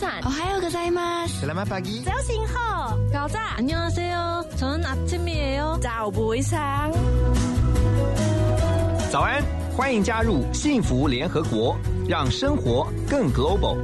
[0.00, 1.26] 晨，我还有个在吗？
[1.26, 2.02] Selamat pagi.
[2.02, 5.78] 早醒好，搞炸，안녕하세요，저는아침이에요。
[5.82, 6.90] 早不上。
[9.12, 9.42] 早安，
[9.76, 11.76] 欢迎加入幸福联合国，
[12.08, 13.76] 让生活更 global。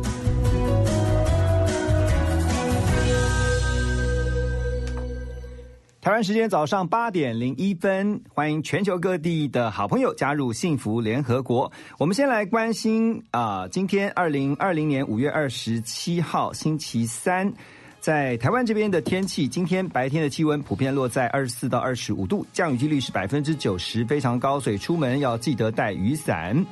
[6.08, 11.70] 台湾时间早上八点零一分，欢迎全球各地的好朋友加入幸福联合国。
[11.98, 17.52] 我们先来关心啊、今天二零二零年五月二十七号星期三，
[18.00, 26.66] 在台湾这边的天气，今天白天的气温普遍落在二十四到二十五度，降雨几率是百分之九十，非常高，所以出门要记得带雨伞。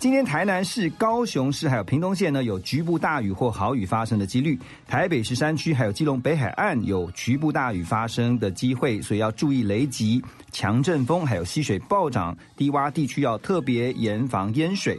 [0.00, 4.56] 今天台南市、高雄市还有屏东县呢，有局部大雨或豪雨发生的几率；
[4.88, 14.98] 台北市山区还有基隆北海岸有局部大雨发生的机会，所以要注意雷击、强阵风，还有溪水暴涨，低洼地区要特别严防淹水。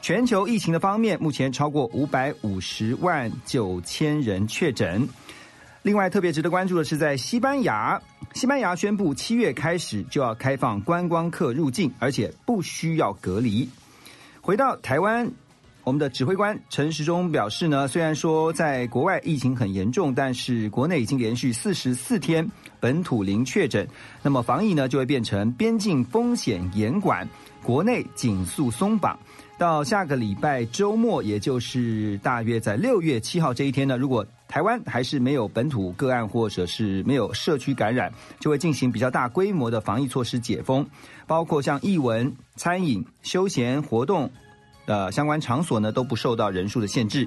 [0.00, 5.06] 全球疫情的方面，目前超过五百五十万九千人确诊。
[5.82, 8.00] 另外，特别值得关注的是，在西班牙，
[8.32, 13.68] 西班牙宣布七月开始就要开放观光客入境，而且不需要隔离。
[14.44, 15.26] 回到台湾，
[15.84, 22.46] 我们的指挥官陈时中表示呢，虽然说在国外疫情很严重，但是国内已经连续四十四天
[22.78, 23.88] 本土零确诊，
[24.22, 27.26] 那么防疫呢就会变成边境风险严管，
[27.62, 29.18] 国内紧速松绑。
[29.56, 40.86] 到下个礼拜周末，也就是大约在六月七号这一天呢，如果台湾还是没有本土个案或者是没有社区感染，就会进行比较大规模的防疫措施解封，
[41.26, 44.30] 包括像艺文、餐饮、休闲活动
[44.86, 47.26] 呃相关场所呢都不受到人数的限制。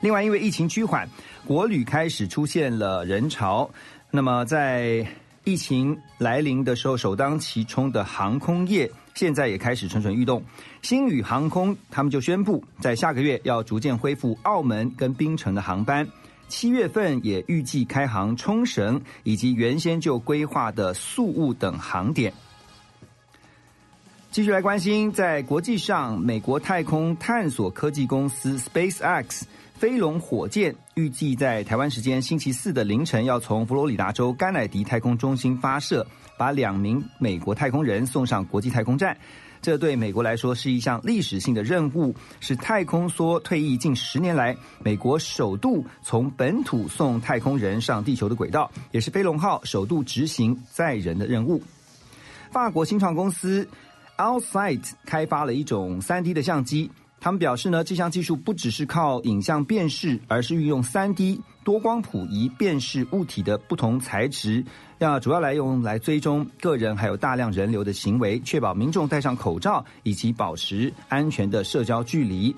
[0.00, 1.08] 另外，因为疫情趋缓，
[1.44, 3.68] 国旅开始出现了人潮。
[4.08, 5.04] 那么，在
[5.42, 10.40] 疫情来临的时候，首当其冲的航空业现在也开始蠢蠢欲动。
[10.82, 16.06] 星宇航空他们就宣布，在下个月要逐渐恢复澳门跟槟城的航班。
[16.48, 22.32] 七月份也预计开航冲绳以及原先就规划的宿务等航点。
[24.30, 29.42] 继续来关心，在国际上，美国太空探索科技公司 SpaceX
[29.74, 36.06] 飞龙火箭预计在台湾时间星期四的凌晨要从佛罗里达州甘乃迪太空中心发射，
[36.36, 39.16] 把两名美国太空人送上国际太空站。
[39.62, 51.60] 这对美国来说是一项历史性的任务，是太空梭退役近十年来美国首度从本土送太空人上地球的轨道，也是飞龙号首度执行载人的任务。
[52.52, 53.66] 法国新创公司
[54.18, 64.64] Outsight 开发了一种 3D 的相机，他们表示呢，这项技术不只是靠影像辨识，而是运用 3D 多光谱仪辨识物体的不同材质，
[64.98, 72.54] 要主要来用来追踪个人还有大量人流的行为，确保民众戴上口罩以及保持安全的社交距离。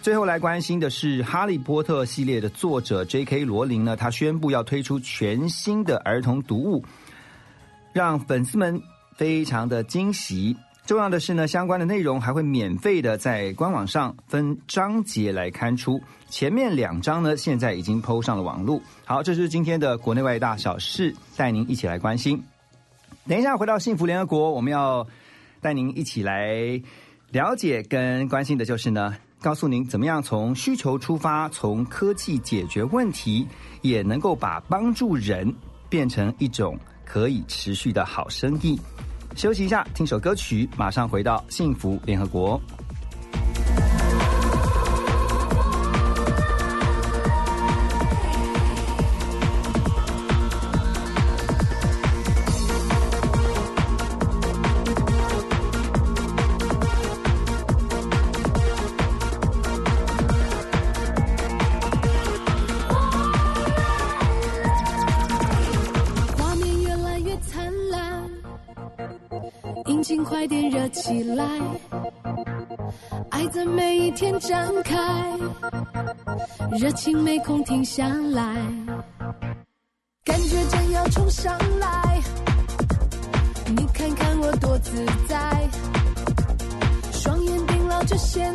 [0.00, 3.44] 最后来关心的是《哈利波特》系列的作者 J.K.
[3.44, 6.84] 罗琳呢，他宣布要推出全新的儿童读物，
[7.92, 8.80] 让粉丝们
[9.16, 10.56] 非常的惊喜。
[10.86, 15.98] 重要的是呢，相关的内容还会免费的在官网上分章节来刊出。
[16.28, 18.78] 前面两章呢，现在已经抛上了网络。
[19.06, 22.42] 好，这是今天的国内外大小事，带您一起来关心。
[23.26, 25.06] 等一下回到幸福联合国，我们要
[25.62, 26.52] 带您一起来
[27.30, 33.48] 了解跟关心的就是呢，告诉您怎么样从需求出发，从科技解决问题，
[33.80, 35.50] 也能够把帮助人
[35.88, 38.78] 变成一种可以持续的好生意。
[39.34, 42.60] 休息一下，听首歌曲，马上回到幸福联合国。
[76.76, 78.56] 热情没空停下来，
[80.24, 82.20] 感觉真要冲上来，
[83.76, 84.90] 你看看我多自
[85.28, 85.70] 在，
[87.12, 88.52] 双眼盯牢着现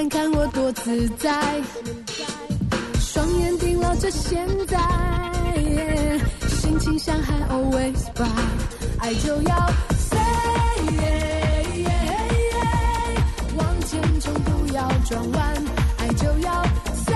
[0.00, 1.60] 看看我多自在，
[2.98, 4.78] 双眼盯牢着现在，
[6.48, 8.24] 心情像海 always by，
[8.98, 10.18] 爱就要 say，
[13.58, 15.54] 往前冲不要转弯，
[15.98, 16.64] 爱就要
[17.04, 17.14] say，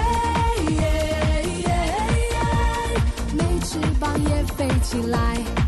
[3.33, 5.64] 没翅膀也飞起来。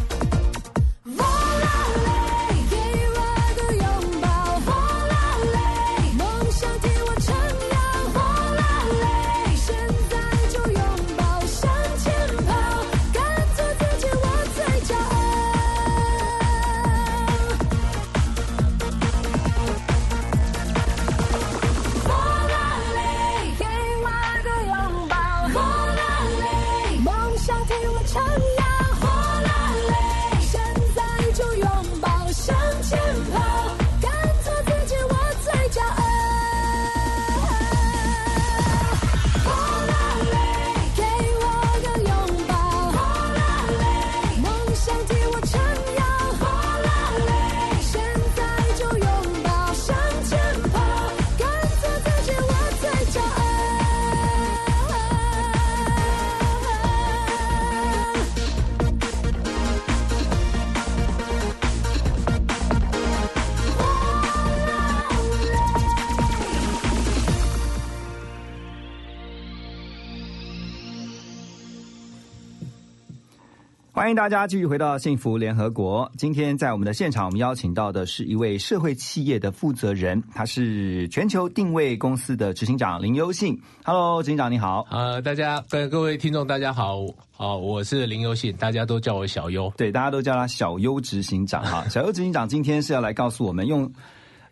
[74.06, 76.08] 欢迎大家继续回到幸福联合国。
[76.16, 83.60] 今天在我们的现场，我们邀请到的是一位社会企业的负责人，他是全球定位公司的执行长林优信。
[83.84, 84.86] Hello，执行长你好。
[84.92, 87.00] 呃，大家跟各位听众大家好，
[87.36, 89.68] 哦，我是林优信，大家都叫我小优。
[89.76, 91.84] 对，大家都叫他小优执行长哈。
[91.90, 93.92] 小优执行长今天是要来告诉我们，用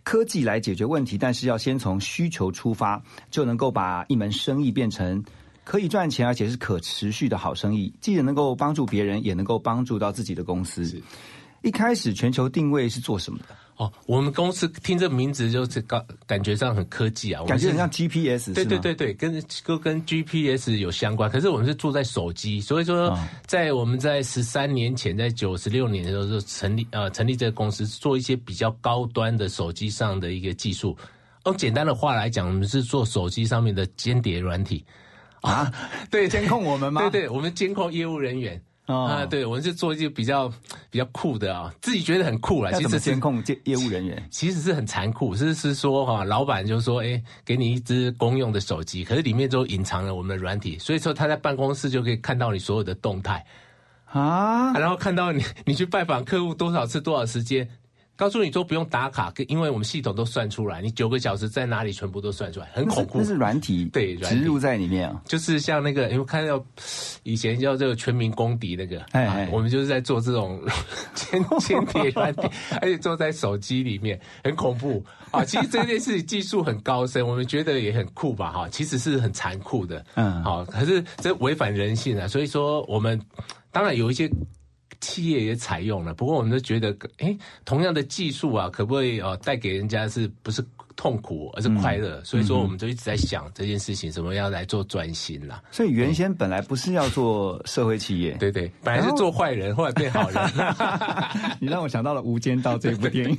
[0.03, 3.01] 科技来解决问题，但是要先从需求出发，
[3.31, 5.23] 就能够把一门生意变成
[5.65, 11.03] 可以赚钱，而且是可持续的好生意，既能够帮助别人，也能够帮助到自己的公司。
[11.63, 13.57] 一开始全球定位是做什么的？
[13.77, 30.97] 哦，我们公司听这名字就是感感觉上很科技啊，我感觉很像 GPS，对对对对，跟都跟 GPS 有相关，可是我们是做在手机，所以说嗯在我们在十三年前，在九十六年的时候就成立呃成立这个公司，做一些比较高端的手机上的一个技术。
[31.47, 34.85] 用简单的话来讲，我们是做手机上面的间谍软体
[35.45, 35.73] 啊，
[36.11, 37.01] 对，监控我们吗？
[37.03, 38.61] 对对，我们监控业务人员。
[38.87, 40.47] 哦啊，对，我们是做一些比较
[40.91, 42.71] 比较酷的啊，自己觉得很酷啦。
[42.71, 44.23] 要怎么其实监控业业务人员？
[44.31, 53.43] 其实是很残酷，是是说哈，老板就说，哎，给你一只公用的手机，可是里面都隐藏了我们的软体，所以说他在办公室就可以看到你所有的动态，
[54.05, 57.67] 啊，然后看到你你去拜访客户多少次多少时间，
[58.17, 63.25] 告诉你都不用打卡，因为我们系统都算出来，你九个小时在哪里全部都算出来，很恐怖那。
[63.25, 65.21] 是软体，对植入在里面啊。
[65.27, 66.65] 就是像那个，你们看到
[67.25, 70.63] 以前叫这个全民公敌那个，哎哎啊，我们就是在做这种
[71.15, 72.49] 间 间谍软体，
[72.81, 75.45] 而且做在手机里面，很恐怖啊！
[75.45, 83.21] 其实这件事情技术很高深，我们觉得也很酷吧，哈，其实是很残酷的，嗯好，可是这违反人性啊，所以说我们
[83.73, 84.31] 当然有一些。
[85.05, 90.65] 企业也采用了，不过我们都觉得，哎，同样的技术啊，可不可以呃带给人家是不是
[90.97, 92.23] 痛苦，而是快乐？
[92.25, 95.63] 所以说，我们就一直在想这件事情，怎么样来做转型啦。
[95.71, 100.43] 所以原先本来不是要做社会企业， 对对，本来是做坏人， 后来变好人。
[101.61, 103.37] 你让我想到了《无间道》这部电影。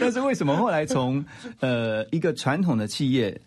[0.00, 1.24] 但是为什么后来从
[1.60, 3.38] 呃一个传统的企业，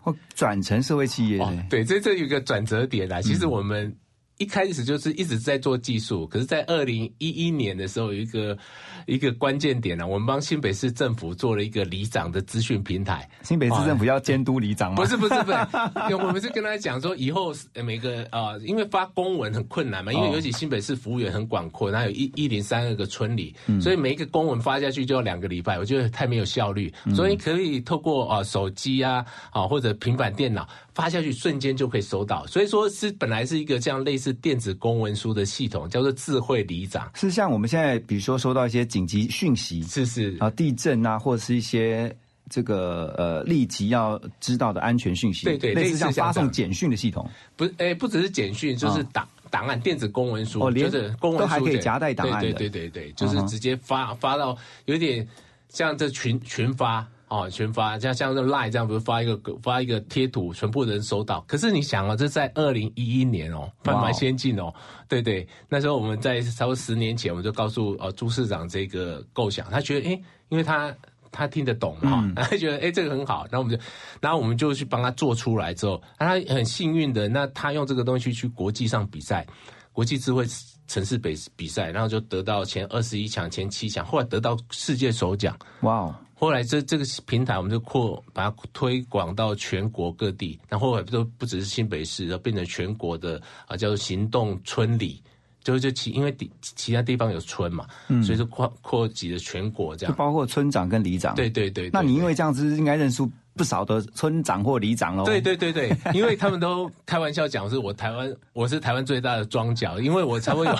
[0.00, 3.20] 或转成社会企业呢？，哦对，这这有一个转折点啦。
[3.22, 3.94] 其实我们
[4.40, 8.56] 一开始就是一直在做技术，可是，在二零一一年的时候，有一个
[9.04, 13.28] 一个关键点呢，我们帮新北市政府做了一个里长的资讯平台。
[13.42, 14.96] 新北市政府要监督里长吗？
[14.96, 23.78] 不是不是不是， 我们是跟他讲说，以后呃每个呃，因为发公文很困难嘛，因为哦尤其新北市服务员很广阔，然后有一一零三二个村里，嗯。
[23.78, 27.14] 所以每一个公文发下去就要两个礼拜，我觉得太没有效率，嗯。
[27.14, 30.66] 所以可以透过啊、呃手机啊啊或者平板电脑
[31.00, 32.46] 发下去，瞬间就可以收到。
[32.46, 40.36] 所以说是本来是一个这样类似电子公文书的系统，叫做智慧里长，是像我们现在比如说收到一些紧急讯息是是。
[40.40, 42.14] 啊，地震啊，或者是一些。
[42.52, 52.52] 这个呃，立即要知道的安全讯息，对对类似像发送简讯的系统，不是，诶，不只是简讯，就是哦档、档案、电子公文书，哦连就是公文书都还可以夹带档案的。
[52.52, 55.24] 对对对对对，就是直接发发到有点
[55.68, 61.40] 像这群群发哦，群发像像这 Line 这样，不是发一个发一个贴图，全部人收到。
[61.48, 64.70] 可是你想啊，这在二零一一年哦，蛮蛮先进哦。
[65.08, 70.94] 对对，那时候我们在差不多十年前，我们就告诉呃朱市长这个构想，他觉得诶，因为他。
[71.32, 73.84] 他听得懂嘛，然后觉得诶这个很好，然后我们就，
[74.20, 79.46] 然后我们就去帮他做出来之后，他很幸运的，那他用这个东西去国际上比赛，
[79.92, 80.44] 国际智慧
[80.88, 85.56] 城市比比赛，然后就得到前二十一强、前七强，后来得到世界首奖。
[85.82, 95.22] 哇哦，后来这这个平台我们就扩把它推广到全国各地，然后后来都不只是新北市，然后变成全国的啊叫做行动村里，
[95.62, 97.86] 就就其因为地其他地方有村嘛，
[98.24, 100.12] 所以说扩扩及了全国这样。
[100.14, 101.34] 就包括村长跟里长。
[101.34, 103.22] 对对对，对那你因为这样子，应该认识
[103.60, 105.22] 不少的村长或里长喽。
[105.26, 110.78] 对对对对， 因为他们都开玩笑讲是我台湾我是台湾最大的庄脚，因为我差不多有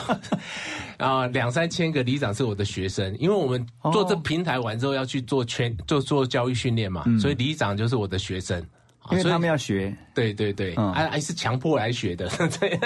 [0.97, 8.59] 啊两三千个里长是我的学生，因为我们做这平台完之后要去做圈做做教育训练嘛，所以里长就是我的学生。
[9.03, 9.95] 啊所以因为他们要学。
[10.15, 12.79] 对对对，嗯还还是强迫来学的， 对，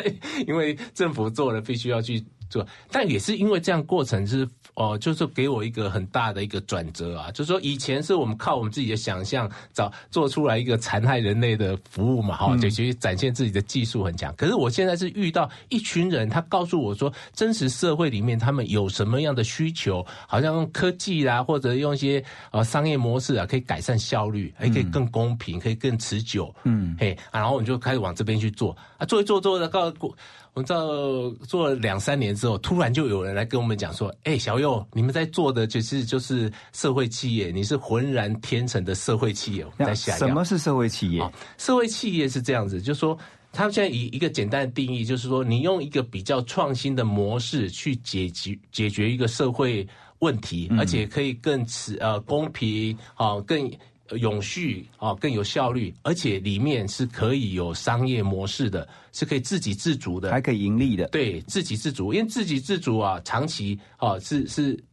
[0.49, 2.25] 因为政府做了，必须要去
[2.59, 14.35] 做，但也是因为这样过程是哦、就是给我一个很大的一个转折啊，就是说以前是我们靠我们自己的想象找做出来一个残害人类的服务嘛，哈、就去展现自己的技术很强。
[14.35, 28.77] 可是我现在是遇到一群人，他告诉我说，真实社会里面他们有什么样的需求，好像用科技啦，或者用一些呃商业模式啊，可以改善效率，还可以更公平，可以更持久，嗯，嘿，啊然后我们就开始往这边去做。
[28.99, 30.17] 啊，做一做做的告过。
[30.55, 41.21] 我们到做了两三年之后，突然就有人来跟我们讲说：“哎、小佑，你们在做的就是就是社会企业，你是浑然天成的社会企业。”我们在想什么是社会企业？
[41.21, 43.19] 啊，社会企业是这样子，就是说，
[43.53, 49.85] 他们现在以一个简单的定义，就是说，你用一个比较创新的模式去解决解决一个社会
[50.21, 53.77] 问题，而且可以更持呃公平啊，更呃
[54.11, 61.07] 永续啊，更有效率，而且里面是可以有商业模式的，是可以自给自足的，还可以盈利的。
[61.09, 64.85] 对，自给自足，因为自给自足啊，长期啊是是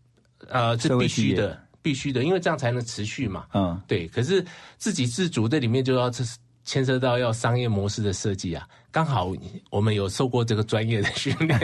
[0.47, 3.45] 呃是必须的，必须的，因为这样才能持续嘛。
[3.53, 4.43] 嗯，对，可是
[4.77, 6.23] 自给自足这里面就要这
[6.63, 8.67] 牵涉到要商业模式的设计啊。
[8.91, 9.33] 刚好
[9.69, 11.59] 我们有受过这个专业的训练，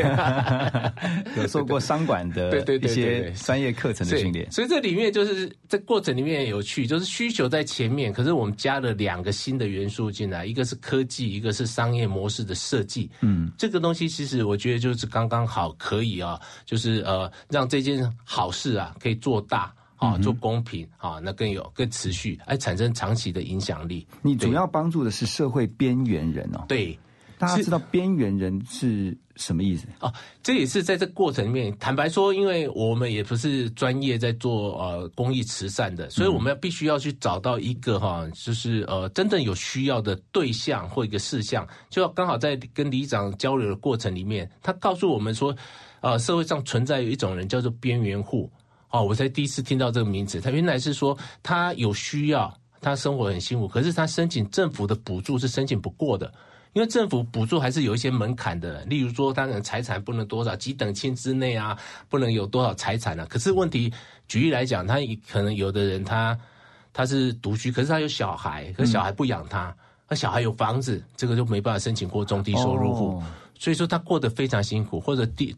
[1.35, 4.49] 有受过商管的对对对专业课程的训练。
[4.51, 13.09] 所以这里面就是这过程里面有趣，就是需求在前面，可是我们加了两个新的元素进来，一个是科技，一个是商业模式的设计。
[13.21, 19.73] 嗯，这个东西其实我觉得就是刚刚好可以啊，就是呃让这件好事啊可以做大。
[19.99, 24.05] 啊，做公平啊，那更有更持续，而产生长期的影响力。
[24.21, 26.63] 你主要帮助的是社会边缘人哦。
[26.67, 26.95] 对，
[27.37, 29.87] 大家知道边缘人是什么意思？
[29.99, 45.55] 哦，这也是在这过程里面，坦白说，因为我们也不是专业在做呃公益慈善的，所以我们要必须要去找到一个哈，就是呃真正有需要的对象或一个事项，就要刚好在跟里长交流的过程里面，他告诉我们说，
[46.01, 48.49] 呃，社会上存在有一种人叫做边缘户。
[48.89, 56.33] 哦，我才第一次听到这个名字，他原来是说他有需要，他生活很辛苦，可是他申请政府的补助是申请不过的。
[56.77, 61.75] 因为政府补助还是有一些门槛的，例如说，他可能财产不能多少几等亲之内啊，
[62.07, 63.25] 不能有多少财产啊。
[63.27, 63.91] 可是问题，
[64.27, 66.37] 举例来讲，他可能有的人他
[66.93, 69.75] 他是独居，可是他有小孩，可是小孩不养他，
[70.07, 73.23] 那、小孩有房子，这个就没办法申请过中低收入户，哦
[73.57, 75.55] 所以说他过得非常辛苦，或者第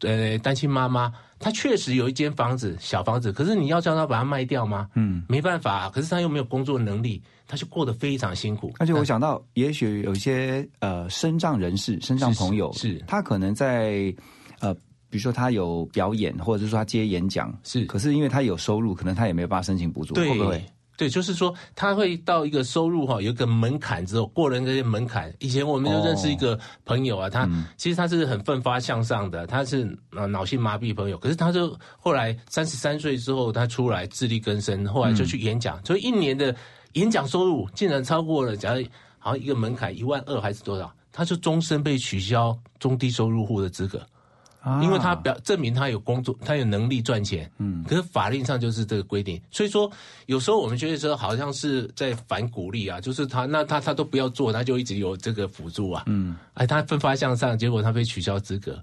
[0.00, 4.88] 呃单亲妈妈，她确实有一间房子小房子，可是你要叫她把它卖掉吗？
[4.94, 8.72] 嗯，没办法，可是她又没有工作能力，她就过得非常辛苦。
[8.78, 14.14] 而且我想到，也许有一些呃身障人士、身障朋友，是是他可能在
[14.60, 14.74] 呃，
[15.08, 20.64] 比如说他有表演，或者是说他接演讲，是可是因为他有收入，可能他也没有办法申请补助，对，会不会？
[20.98, 25.30] 对，就是说他会到一个收入哈有一个门槛之后，过了那些门槛。
[25.40, 36.56] 以前我们就认识一个朋友啊，他、其实他是很奋发向上的，他是呃脑性麻痹朋友，可是他就后来三十三岁之后，他出来自力更生，后来就去演讲，所以一年的
[36.96, 38.84] 演讲收入竟然超过了，假如
[39.18, 43.98] 好像一个门槛一万二还是多少，他就终身被取消中低收入户的资格。
[44.60, 44.82] 啊。
[44.82, 49.90] 因为他表证明他有工作，他有能力赚钱，嗯，可是法令上就是这个规定，所以说
[50.26, 58.82] 有时候我们觉得说好像是在反鼓励啊，就是他那他他都不要做，他就一直有这个辅助啊，嗯，哎，他奋发向上，结果他被取消资格，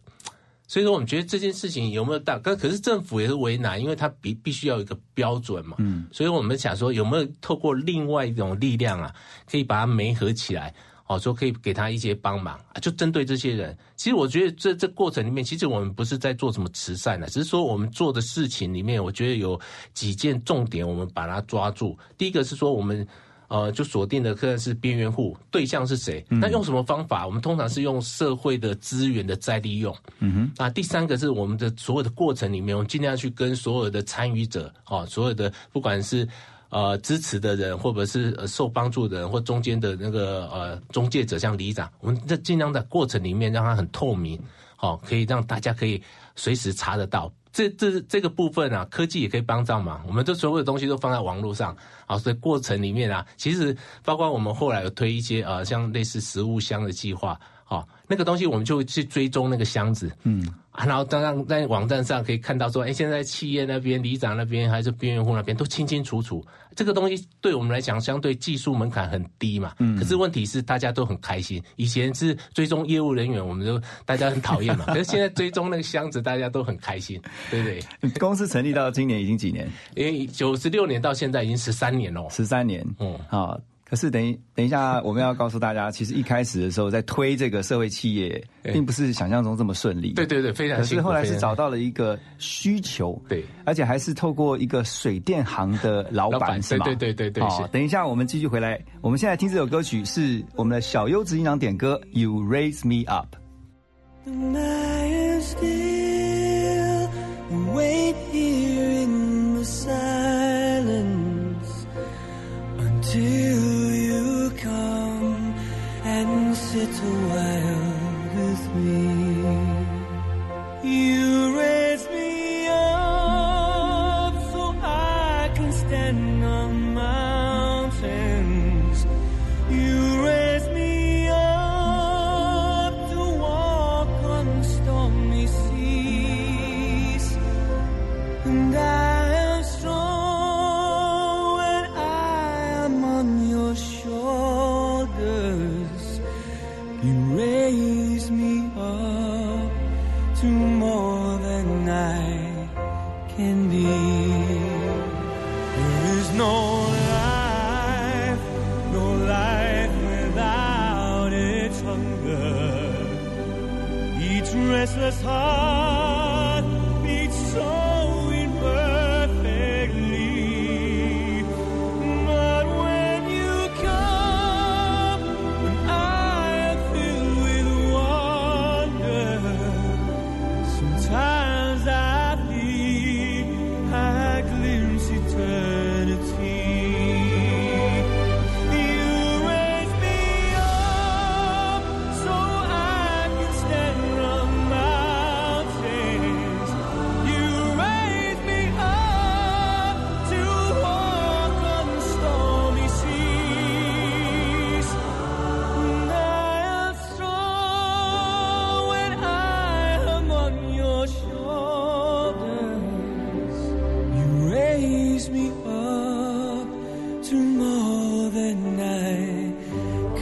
[0.73, 9.13] 所以说我们觉得这件事情有没有大，可可是政府也是为难，因为他必必须要有一个标准嘛，嗯，所以我们想说有没有透过另外一种力量啊，
[9.45, 10.73] 可以把它媒合起来。
[11.05, 13.77] 哦，说可以给他一些帮忙啊，就针对这些人。
[13.95, 19.61] 其实我觉得这这过程里面，其实我们不是在做什么慈善的，只是说我们做的事情里面，我觉得有
[19.93, 21.95] 几件重点，我们把它抓住。
[22.17, 23.07] 第一个是说我们。
[23.53, 26.25] 呃，就锁定的客人是边缘户，对象是谁？
[26.27, 27.23] 那用什么方法？
[27.23, 29.95] 我们通常是用社会的资源的再利用。
[30.17, 30.51] 嗯哼。
[30.57, 36.27] 那，第三个是我们的所有的过程里面，我们尽量去跟所有的参与者，哦，所有的不管是
[36.69, 44.41] 呃支持的人，或者是呃受帮助的人，或中间的那个呃中介者，像里长，我们在尽量在过程里面让他很透明，
[44.75, 46.01] 好，可以让大家可以
[46.35, 47.31] 随时查得到。
[47.53, 50.03] 这这这个部分啊，科技也可以帮上忙。
[50.07, 51.73] 我们这所有的东西都放在网络上，
[52.07, 60.53] 啊，所以过程里面啊，其实包括我们后来有推一些呃，像类似食物箱的计划，好，那个东西我们就去追踪那个箱子，嗯。
[60.75, 66.43] 然后当然在网站上可以看到说，哎，现在企业那边、里长那边还是边缘户那边都清清楚楚。
[66.75, 69.73] 这个东西对我们来讲，相对技术门槛很低嘛。
[69.77, 69.95] 嗯。
[69.95, 71.61] 可是问题是大家都很开心。
[71.75, 74.85] 以前是追踪业务人员，我们都大家很讨厌嘛。
[74.85, 77.67] 可是现在追踪那个箱子，大家都很开心，对不
[78.01, 78.09] 对？
[78.19, 79.69] 公司成立到今年已经几年？
[79.95, 82.27] 因为九十六年到现在已经十三年了。
[82.31, 82.83] 十三年。
[82.99, 83.15] 嗯。
[83.29, 83.59] 好。
[83.85, 90.13] 可是等一等一下，我们要告诉大家，其实一开始的时候，在推这个社会企业，并不是想象中这么顺利。
[90.13, 90.77] 对对对，非常。
[90.77, 96.85] 可是后来是找到了一个需求，对，而且还是透过一个水电行的老板，是吗？
[96.85, 97.43] 对对对对。
[97.43, 98.83] 好，等一下我们继续回来。
[99.01, 103.35] 我们现在听这首歌曲是我们的小优执行长点歌，You Raise Me Up。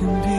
[0.02, 0.31] can be.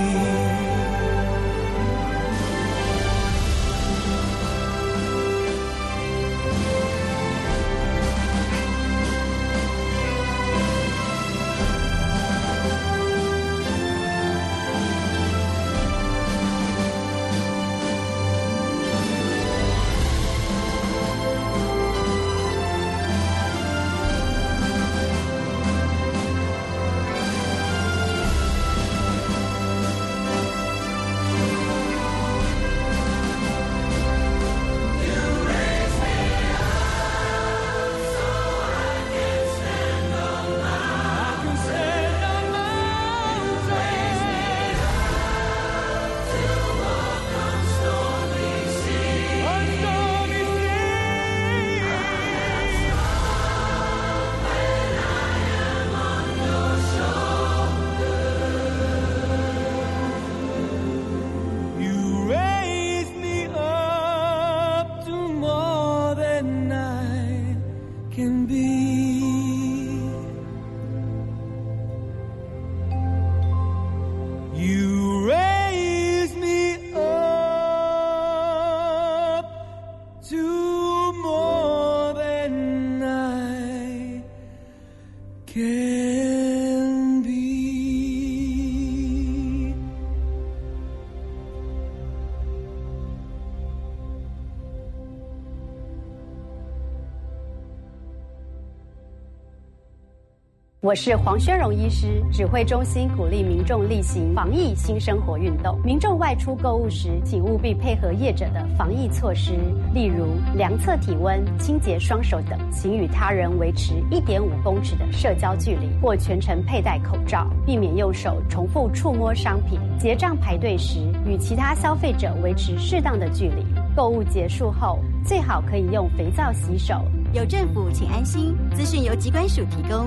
[100.92, 105.80] 我是黄宣荣医师，指挥中心鼓励民众例行防疫新生活运动。
[105.82, 109.52] 民众外出购物时，请务必配合业者的防疫措施，
[109.94, 119.80] 例如量测体温、清洁双手等，请与他人维持一点五公尺的社交距离，或全程佩戴口罩，避免用手重复触摸商品。
[119.98, 123.64] 结账排队时，与其他消费者维持适当的距离。
[123.96, 127.02] 购物结束后，最好可以用肥皂洗手。
[127.32, 128.54] 有政府，请安心。
[128.74, 130.06] 资讯由机关署提供。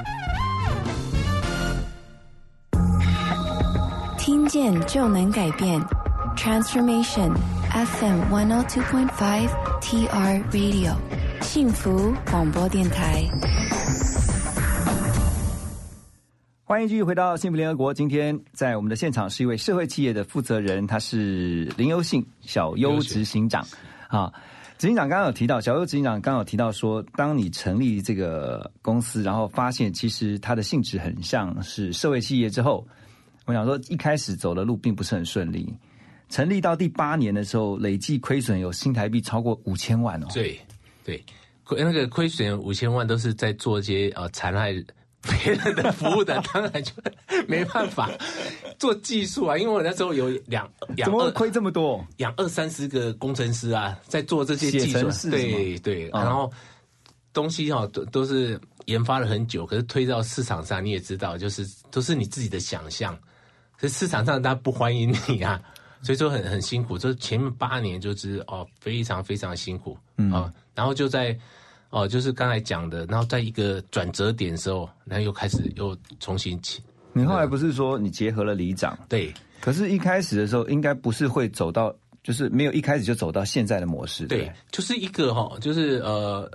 [4.31, 5.77] 听见就能改变
[6.37, 7.33] ，Transformation
[7.69, 9.49] FM one hundred two point five
[9.81, 10.95] TR Radio
[11.41, 13.25] 幸福广播电台。
[16.63, 17.93] 欢迎继续回到幸福联合国。
[17.93, 23.67] 今天在我们的现场是一位社会企业的负责人，他是林优信小优执行长
[24.07, 24.31] 啊。
[24.77, 32.87] 执行长刚刚有提到，小优执行长刚刚有提到说，当你成立这个公司，然后发现其实它的性质很像是社会企业之后。
[33.45, 35.73] 我想说，一开始走的路并不是很顺利。
[36.29, 40.27] 成立到第八年的时候，累计亏损有新台币超过五千万哦。
[40.33, 40.57] 对，
[41.03, 41.21] 对，
[41.63, 44.71] 亏那个亏损五千万都是在做一些呃残害
[45.43, 46.93] 别人的服务的，当然就
[47.49, 48.09] 没办法
[48.79, 49.57] 做技术啊。
[49.57, 50.67] 因为我那时候有两
[51.03, 52.03] 怎么亏这么多？
[52.17, 56.49] 养二三十个工程师啊，在做这些技术，对对，然后
[57.33, 63.17] 东西哈都都是研发了很久，可是推到市场上，你也知道，就是都是你自己的想象。
[63.81, 65.59] 在市场上，大家不欢迎你啊，
[66.03, 66.99] 所以说很很辛苦。
[66.99, 69.97] 就前面八年就是哦，非常非常辛苦
[70.31, 70.53] 啊。
[70.75, 71.35] 然后就在
[71.89, 76.79] 哦，就是刚才讲的，然后在一个转折点的时候，然后又开始又重新起。
[77.11, 78.95] 你后来不是说你结合了里长？
[79.09, 79.33] 对。
[79.59, 81.91] 可是，一开始的时候，应该不是会走到，
[82.21, 84.27] 就是没有一开始就走到现在的模式。
[84.27, 86.47] 对，就是一个哈，就是呃，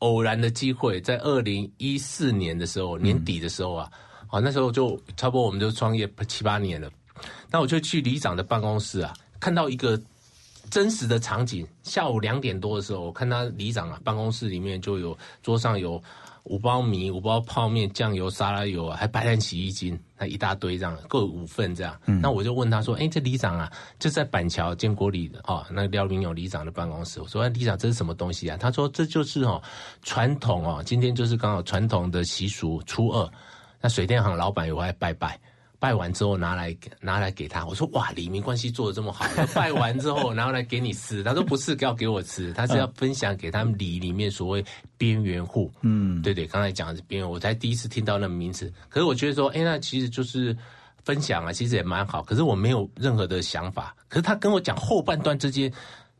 [0.00, 3.90] 偶然的机会，在二零一四年的时候，年底的时候啊。
[4.28, 6.90] 好，那时候就差不多，我们就创业七八年了。
[7.50, 10.00] 那我就去里长的办公室啊，看到一个
[10.70, 11.66] 真实的场景。
[11.82, 16.00] 下午两点多的时候，我看他里长啊办公室里面就有桌上有
[16.44, 21.98] 五包米、五包泡面、酱油、沙拉油啊，还白兰洗衣精，那一大堆这样，各五份这样。
[22.04, 29.60] 那我就问他说：“哎，这里长啊，就在板桥建国里的哦，那廖明勇里长的办公室。”我说：“里长，这是什么东西啊？”他说：“这就是哦，
[30.02, 33.28] 传统哦，今天就是刚好传统的习俗，初二。”
[33.80, 35.38] 那水电行老板有来拜拜，
[35.78, 37.64] 拜完之后拿来拿来给他。
[37.66, 41.22] 我说哇，李明关系做的这么好，拜完之后然后来给你吃。
[41.22, 44.64] 他说不是要给我吃，他是要分享给他们里里面所谓
[44.96, 45.72] 边缘户。
[45.82, 48.72] 嗯，对对，刚才讲的是边缘，我才第一次听到那个名词。
[48.88, 50.56] 可是我觉得说，哎，那其实就是
[51.04, 52.22] 分享啊，其实也蛮好。
[52.22, 53.94] 可是我没有任何的想法。
[54.08, 55.72] 可是他跟我讲后半段之间。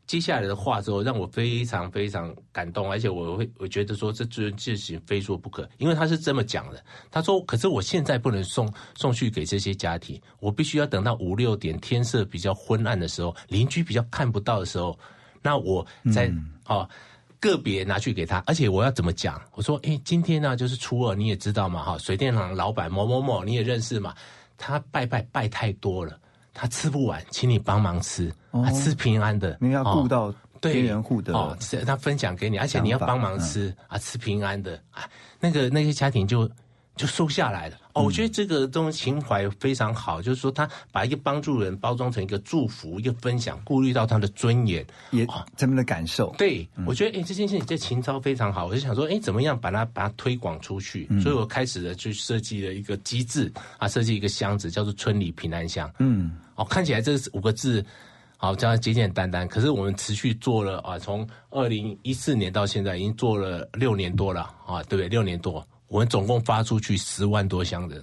[0.09, 6.83] 接下来的话之后，让我非常非常感动，而且我会我觉得说这这事情非说不可，因为他是这么讲的。
[7.11, 14.97] 他说：“可是我现在不能送送去给这些家庭，我必须要等到五六点天色比较昏暗的时候，邻居比较看不到的时候，
[15.43, 16.33] 那我再
[16.65, 16.89] 哦
[17.39, 18.43] 个别拿去给他。
[18.47, 19.39] 而且我要怎么讲？
[19.53, 24.15] 我说：哎，今天呢就是初二，你也知道嘛哈，水电行老板某某某你也认识嘛，
[24.57, 26.19] 他拜拜拜太多了。”
[26.51, 28.33] 他吃不完，请你帮忙吃。
[28.51, 34.81] 他吃平安的，你要顾到边缘户的哦，他分享给你，而且你要帮忙吃啊，吃平安的。
[34.91, 35.07] 啊，
[35.39, 36.49] 那个那些家庭就
[36.95, 37.77] 就收下来了。
[37.93, 45.25] 哦，我觉得这个这种情怀非常好，就是说他把一个帮助人包装成一个祝福、一个分享，顾虑到他的尊严，也
[45.57, 46.35] 他们的感受。
[46.37, 51.07] 对，我觉得哎，这件事情这情操非常好，我就想说，哎，怎么样把它把它推广出去？
[51.21, 55.89] 所以我开始了去设计了一个机制啊，设计一个箱子，叫做村里平安箱。
[55.99, 56.31] 嗯。
[56.55, 57.83] 哦，看起来这五个字，
[58.41, 59.45] 好，这样简简单单。
[59.45, 65.09] 可是我们持续做了啊，从二零一四年到现在，已经做了六年多了啊，对不对？
[65.09, 68.01] 六年多，我们总共发出去十万多箱的，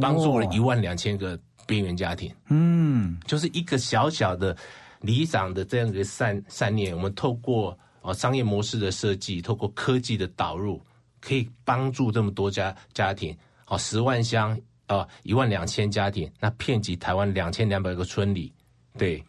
[0.00, 2.32] 帮助了一万两千个边缘家庭。
[2.50, 4.56] 嗯，就是一个小小的
[5.00, 10.80] 理想的这样一个善善念，我们透过啊商业模式的设计，透过科技的导入，
[11.20, 13.36] 可以帮助这么多家家庭。
[13.64, 14.56] 好，十万箱。
[14.86, 18.52] 呃，一万两千家庭，那遍及台湾两千两百个村里，
[18.98, 19.24] 对，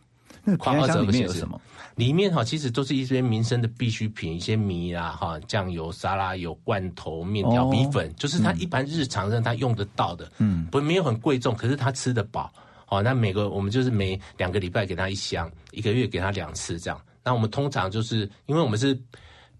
[0.45, 1.60] 那平安箱里面有什么？
[1.95, 12.51] 里面哈其实都是一些民生的必需品，一些米啦哈，酱油、沙拉油、罐头、面条、米粉，就是他一般日常上他用得到的，嗯，不没有很贵重，可是他吃得饱。
[12.88, 17.01] 哦，那每个我们就是每两个礼拜给他一箱，一个月给他两次这样。
[17.23, 18.95] 那我们通常就是因为我们是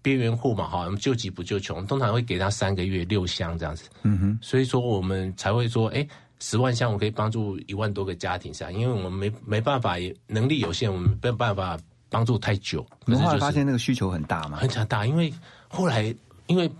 [0.00, 3.88] 边缘户嘛，哈，我们救急不救穷，通常会给他三个月六箱这样子。
[4.02, 6.06] 嗯哼，所以说我们才会说，哎，
[6.38, 9.96] 十万箱我可以帮助一万多个家庭上，因为我们没没办法，
[10.26, 12.86] 能力有限，我们没有办法帮助太久。
[13.04, 14.58] 你后来发现那个需求很大嘛？
[14.58, 15.32] 很强大，因为
[15.68, 16.14] 后来
[16.46, 16.70] 因为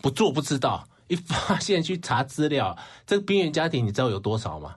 [0.00, 4.74] 不做不知道，一 发现去查资料，这个边缘家庭你知道有多少吗？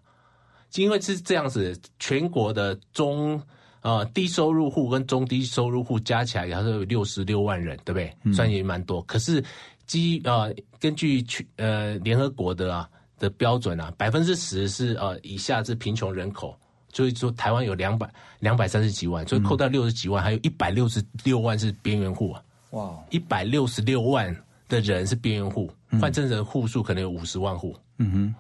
[0.76, 3.42] 因为是这样子，全国的中
[3.80, 8.34] 呃低收入户跟中低收入户加起来，它是有六十六万人，对不对？
[8.34, 9.02] 算也蛮多。
[9.04, 9.42] 可是
[9.88, 16.58] 基呃根据去呃联合国的啊的标准啊，百分之十是呃以下是贫穷人口，
[16.94, 22.44] 所以说台湾有两百两百三十几万，所以扣掉六十几万，还有一百六十六万是边缘户啊。
[22.72, 24.36] 哇，一百六十六万
[24.68, 27.76] 的人是边缘户，换成人户数可能有五十万户。
[27.98, 28.36] 嗯哼。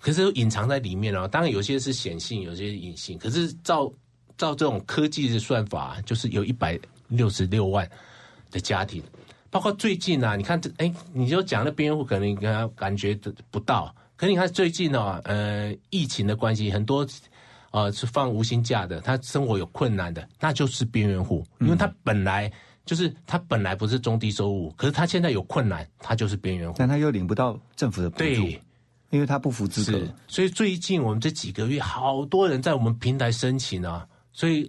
[0.00, 3.16] 可是隐藏在里面哦，当然有些是显性，有些隐性。
[3.16, 3.90] 可是照
[4.36, 7.88] 照这种科技的算法，就是有一百六十六万
[8.50, 9.02] 的家庭，
[9.54, 13.16] 包括最近啊，你看这哎，你就讲那边缘户可能你他感觉
[13.52, 17.06] 不到，可你看最近呢，呃，疫情的关系，很多
[17.70, 22.50] 呃是放无薪假的，他生活有困难的，那就是边缘户，因为他本来
[22.84, 28.48] 就是他本来不是中低收入，可是他现在有困难，他就是边缘户，但他又领不到政府的补助。
[29.10, 34.04] 因为他不符资格，所以最近我们这几个月，好多人在我们平台申请啊。
[34.32, 34.68] 所以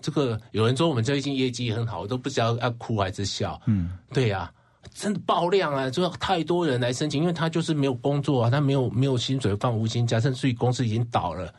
[0.00, 3.60] 这个有人说我们最近业绩很好，我都不知道要哭还是笑。
[3.66, 4.52] 嗯，对呀，
[4.94, 5.88] 真的爆量啊！
[5.90, 11.54] 就太多人来申请，因为他就是没有工作啊，他没有没有薪水放无薪假，甚至于公司已经倒了。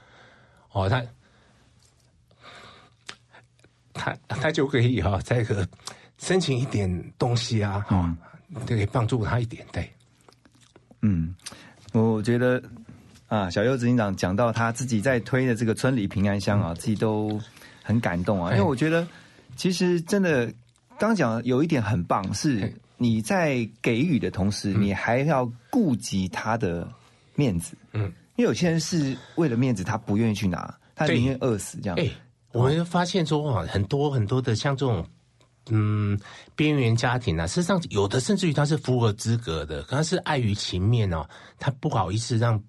[0.72, 1.04] 哦，他
[3.94, 5.68] 他他就可以哈，再个
[6.18, 8.16] 申请一点东西啊，哈，
[8.66, 9.92] 就可以帮助他一点，对，
[11.02, 11.36] 嗯。
[11.94, 12.64] 我觉得
[13.28, 17.38] 啊，小柚执行长讲到他自己在推的这个村里平安箱啊，自己都
[17.84, 18.52] 很感动啊。
[18.52, 19.08] 因为我觉得，
[19.56, 20.52] 其实真的
[21.00, 26.88] 刚讲有一点很棒，是你在给予的同时，你还要顾及他的
[27.36, 27.76] 面子。
[27.94, 28.04] 嗯，
[28.36, 31.98] 因为有些人是为了面子，他不愿意去拿，他宁愿饿死这样。
[32.00, 32.10] 哎，
[32.52, 35.06] 我们发现说啊，很多很多的像这种。
[35.70, 36.20] 嗯，
[36.56, 41.24] 边缘家庭啊，事实上有的甚至于他是符合资格的，可是碍于情面哦，
[41.60, 42.62] 他不好意思让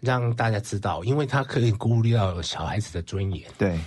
[0.00, 3.78] 让大家知道，因为他可以顾虑到小孩子的尊严，对，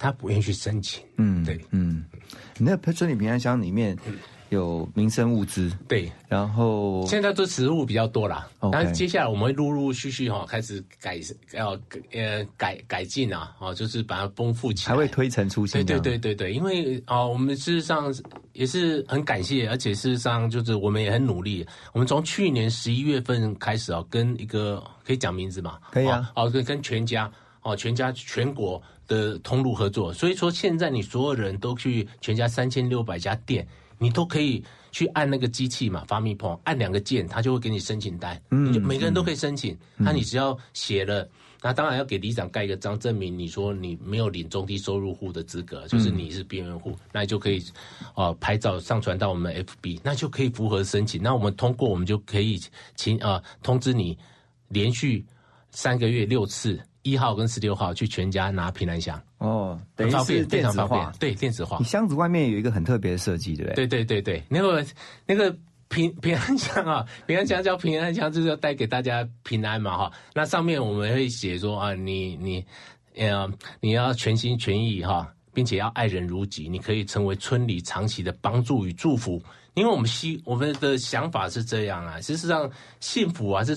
[0.00, 1.04] 他不愿意去申请。
[1.18, 2.04] 嗯，对，嗯，
[2.58, 3.96] 你那村里平安箱里面。
[4.50, 11.20] 有民生物资，对，然后现在做植物比较多啦，然后接下来我们会陆陆续续哈开始改，
[11.52, 11.78] 要
[12.10, 15.86] 呃改改进啊，哦，就是把它丰富起来，还会推陈出新。
[15.86, 18.12] 对对对对对，因为啊，我们事实上
[18.52, 21.64] 也是很感谢，而且事实上就是我们也很努力。
[21.92, 27.30] 我们从去年十一月份开始啊，跟一个可以讲名字嘛，可以啊，哦，跟跟全家
[27.62, 33.66] 哦，全家全国的通路合作，所以说现在你所有人都去全家三千六百家店。
[34.02, 38.42] 你都可以去按那个机器嘛，发密碰，按两个键，他就会给你申请单。
[38.50, 39.76] 嗯，每个人都可以申请。
[39.94, 41.28] 那你只要写了，
[41.60, 47.62] 那当然要给里长盖一个章，证明你说你没有领中低收入户的资格，就是你是边缘户，那就可以
[48.14, 51.22] 哦拍照上传到我们 FB，那就可以符合申请。
[51.22, 52.58] 那我们通过，我们就可以
[52.96, 54.16] 请啊通知你，
[54.68, 55.22] 连续
[55.72, 56.80] 三个月六次。
[57.02, 61.78] 一号跟十六号去全家拿平安箱哦，等于是电子化，对电子化。
[61.78, 63.86] 你箱子外面有一个很特别的设计，对不对？
[63.86, 64.84] 对对对对，那个
[65.26, 65.56] 那个
[65.88, 70.12] 平 平安箱啊，平安箱叫平安箱，就是要带给大家平安嘛哈。
[70.34, 72.64] 那上面我们会写说啊，你你
[73.16, 79.42] 呃你要全心全意哈，并且要爱人如己，你可以成为村里长期的帮助与祝福。
[79.74, 83.74] 因为我们希我们的想法是这样啊，事实上幸福啊是。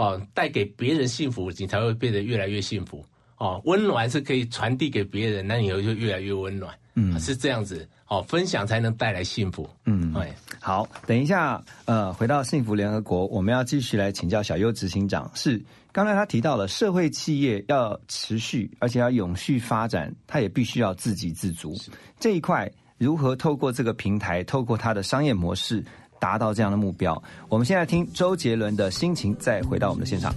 [0.00, 3.04] 哦，带给别人幸福，你才会变得越来越幸福。
[3.36, 6.74] 哦，温暖是可以传递给别人，那你就越来越温暖。
[6.94, 7.86] 嗯，是这样子。
[8.08, 9.68] 哦，分享才能带来幸福。
[9.84, 15.30] 嗯，哎，好，等一下，呃，回到幸福联合国，我们要继续来请教小优执行长。
[15.34, 21.76] 是，刚才他提到了社会企业要持续，而且要永续发展，他也必须要自给自足。
[22.18, 25.84] 这一块如何透过这个平台，透过它的商业模式？
[26.20, 30.32] 达到这样的目标，我们现在听周杰伦的心情，再回到我们的现场。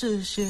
[0.00, 0.46] 视线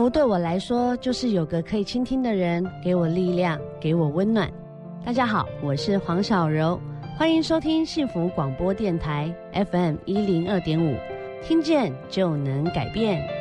[0.00, 4.50] 福对我来说，就是有个可以倾听的人，给我力量，给我温暖。
[5.04, 6.80] 大家好，我是黄小柔，
[7.18, 10.96] 欢迎收听幸福广播电台 FM 一零二点五，
[11.42, 13.39] 听见就能改变。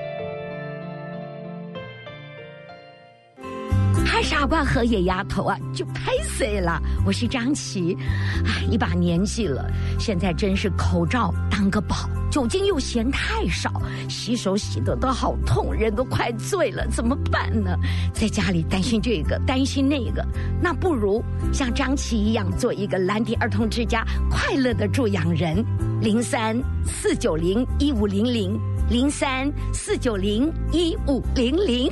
[4.22, 6.82] 傻瓜和野丫头啊，就拍碎了。
[7.06, 7.98] 我是张琪，
[8.46, 17.76] 哎，一把年纪了，现在真是口罩当个宝，酒精又嫌太少，洗手洗的都好痛，人都快醉了，怎么办呢？
[18.14, 20.26] 在家里担心这个，担心那个，
[20.62, 25.64] 那不如像张琪一样做一个蓝底儿童之家快乐的助养人。
[26.02, 28.58] 零三四九零一五零零，
[28.90, 31.92] 零三四九零一五零零。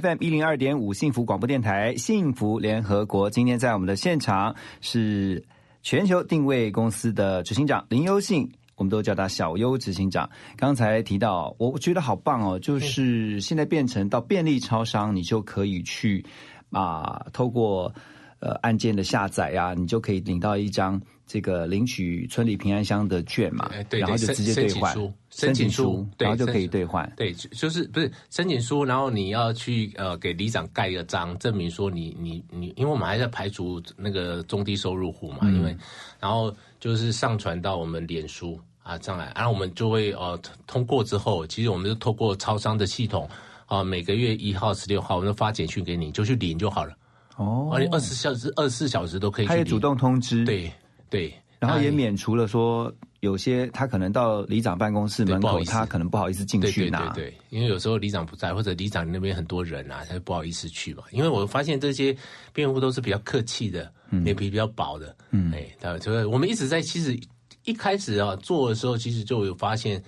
[0.00, 3.30] FM 一零二点五幸福广播电台幸福联合国。
[3.30, 5.42] 今天在我们的现场是
[5.82, 10.28] 全球定位公司的执行长林优信我们都叫他小优执行长。
[10.54, 16.22] 刚才提到，我觉得好棒哦，就是现在变成到便利超商，你就可以去
[16.70, 17.94] 啊，透过
[18.40, 24.94] 呃按键的下载啊、你就可以领到一张这个领取村里平安箱的券嘛，哎对，然后就直接兑换
[25.30, 27.10] 申请书，然后就可以兑换。
[27.16, 35.76] 对，就就是不是申请书，然后你要去呃给里长盖一个章，证明说你你你，因为我们还在排除那个中低收入户嘛，嗯因为
[36.20, 43.28] 然后就是上传到我们脸书啊上来，然后我们就会呃通过之后，其实我们就透过超商的系统
[43.66, 46.96] 啊、每个月一号、十六号，我们就发简讯给你，就去领就好了。
[47.36, 49.48] 哦而且二十小时、二十四小时都可以去。
[49.48, 50.72] 他也主动通知，对
[51.08, 57.08] 对，然后也哎免除了说有些他可能到里长办公室门口，他可能不好意思进去拿。
[57.12, 61.02] 对对，因为有时候里长不在，或者里长那边很多人啊，他就不好意思去嘛。
[61.10, 62.16] 因为我发现这些
[62.52, 67.18] 辩护都是比较客气的，脸皮比较薄的，嗯哎，对，就是我们一直在其实
[67.64, 70.02] 一开始啊做的时候，其实就有发现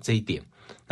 [0.00, 0.42] 这一点。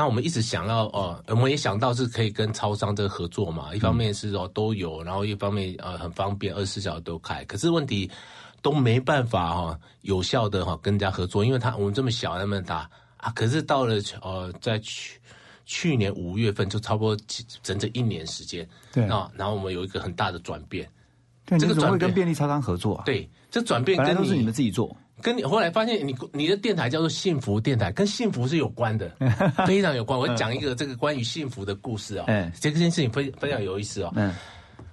[0.03, 7.45] 那我们一直想要哦、我们也想到是可以跟超商这个合作嘛，一方面是哦都有，然后一方面呃很方便，二十四小时都开。
[7.45, 8.11] 可是问题
[8.63, 13.31] 都没办法哈、有效的哈、跟人家合作，因为他我们这么小，那么大啊。
[13.31, 15.21] 可是到了呃在去
[15.67, 17.17] 去年五月份，就差不多
[17.63, 20.91] 整整一年时间，对啊，然后我们有一个很大的转变。
[21.45, 23.05] 对，这个转变跟便利超商合作啊？
[23.07, 29.11] 对，这转变跟本来都是你们自己做，跟你后来发现你你的电台叫做幸福电台，跟幸福是有关的，
[29.67, 30.19] 非常有关。
[30.19, 34.13] 我讲一个这个关于幸福的故事啊、嗯这件事情非非常有意思哦。
[34.17, 34.35] 嗯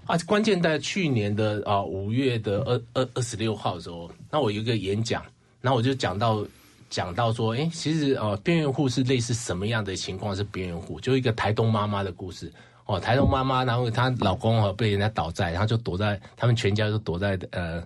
[0.06, 5.24] 啊，关键在去年的啊五月的二二二十六号的时候，那我有一个演讲，
[5.62, 6.46] 然后我就讲到
[6.90, 11.00] 讲到说，哎，其实呃边缘户是类似什么样的情况是边缘户？
[11.00, 12.52] 就一个台东妈妈的故事。
[12.86, 17.84] 哦，台东妈妈，然后她老公哦被人家倒债，然后就躲在他们全家就躲在呃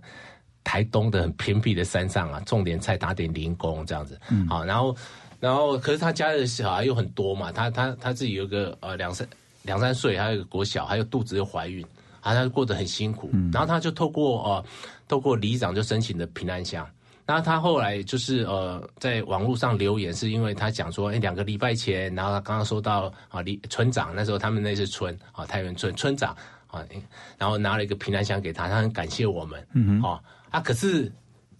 [0.63, 4.19] 台东的很偏僻的山上啊，种点菜，打点零工这样子。
[4.29, 4.95] 嗯，好，然后
[5.39, 9.27] 然后可是他家的小孩又很多嘛，他他他自己有个呃两三
[9.63, 11.85] 两三岁，还有一个国小，还有肚子又怀孕，
[12.21, 13.29] 啊，他过得很辛苦。
[13.51, 14.65] 然后他就透过呃
[15.07, 16.87] 透过里长就申请的平安箱。
[17.25, 26.35] 然后他后来就是呃，在网络上留言，是因为他讲说，哎，两个礼拜前，然后他刚刚收到啊，里村长那时候他们那是村啊，太原村村长
[26.67, 26.83] 啊，
[27.37, 29.65] 然后拿了一个平安箱给他，他很感谢我们，
[30.03, 30.19] 哦
[30.53, 31.11] 啊，可是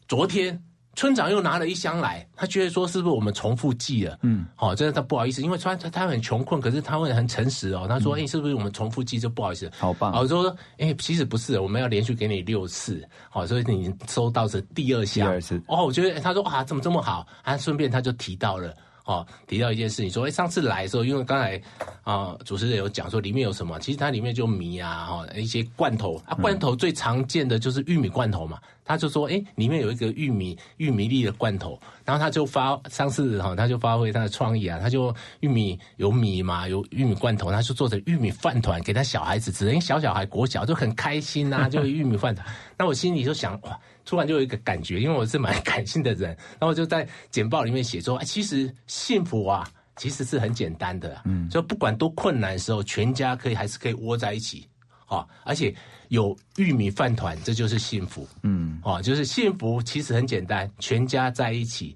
[0.08, 0.62] 昨天
[0.96, 4.20] 村长又拿了一箱来，他觉得说是不是我们重复寄了？
[4.22, 7.88] 嗯，好、哦，真的他不好意思，因为他他他很穷困，可是他会很诚实哦。
[7.90, 9.72] 他说，哎、是不是我们重复寄就不好意思？
[9.76, 15.28] 好棒哦我说，哎、其实不是，我们要连续给你六次，好、所以你收到是第二箱。
[15.28, 17.26] 第二次哦，我觉得他说啊，怎么这么好？
[17.42, 18.72] 啊，顺便他就提到了。
[19.06, 21.62] 哦，提到一件事情，说，哎，上次来的时候，因为刚才
[22.04, 42.46] 啊、主持人有讲说里面有什么，其实它里面就米啊，哈、一些罐头啊，罐头最常见的就是玉米罐头嘛，他就说，哎，里面有一个玉米玉米粒的罐头，然后他就发上次哈、他就发挥他的创意啊，他就玉米有米嘛，有玉米罐头，他就做成玉米饭团给他小孩子吃，因为小小孩国小就很开心呐、就有玉米饭团，
[42.78, 43.78] 那我心里就想哇。
[44.06, 54.68] 突然就有一个感觉，因为我是蛮感性的人，然后我就在简报里面写说，哎，其实幸福啊，其实是很简单的，嗯，就不管多困难的时候，全家可以还是可以窝在一起，
[55.08, 55.74] 哦，而且
[56.10, 61.96] 有玉米饭团，这就是幸福，嗯，哦，就是幸福其实很简单，全家在一起，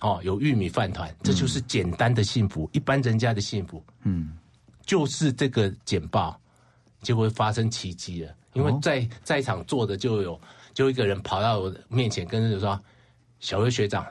[0.00, 4.38] 哦，有玉米饭团，这就是简单的幸福，一般人家的幸福，嗯，
[4.86, 6.40] 就是这个简报
[7.02, 10.40] 就会发生奇迹了，因为在在场坐的就有。
[10.74, 12.78] 就一个人跑到我面前，跟着说
[13.40, 14.06] ：“小薇学长，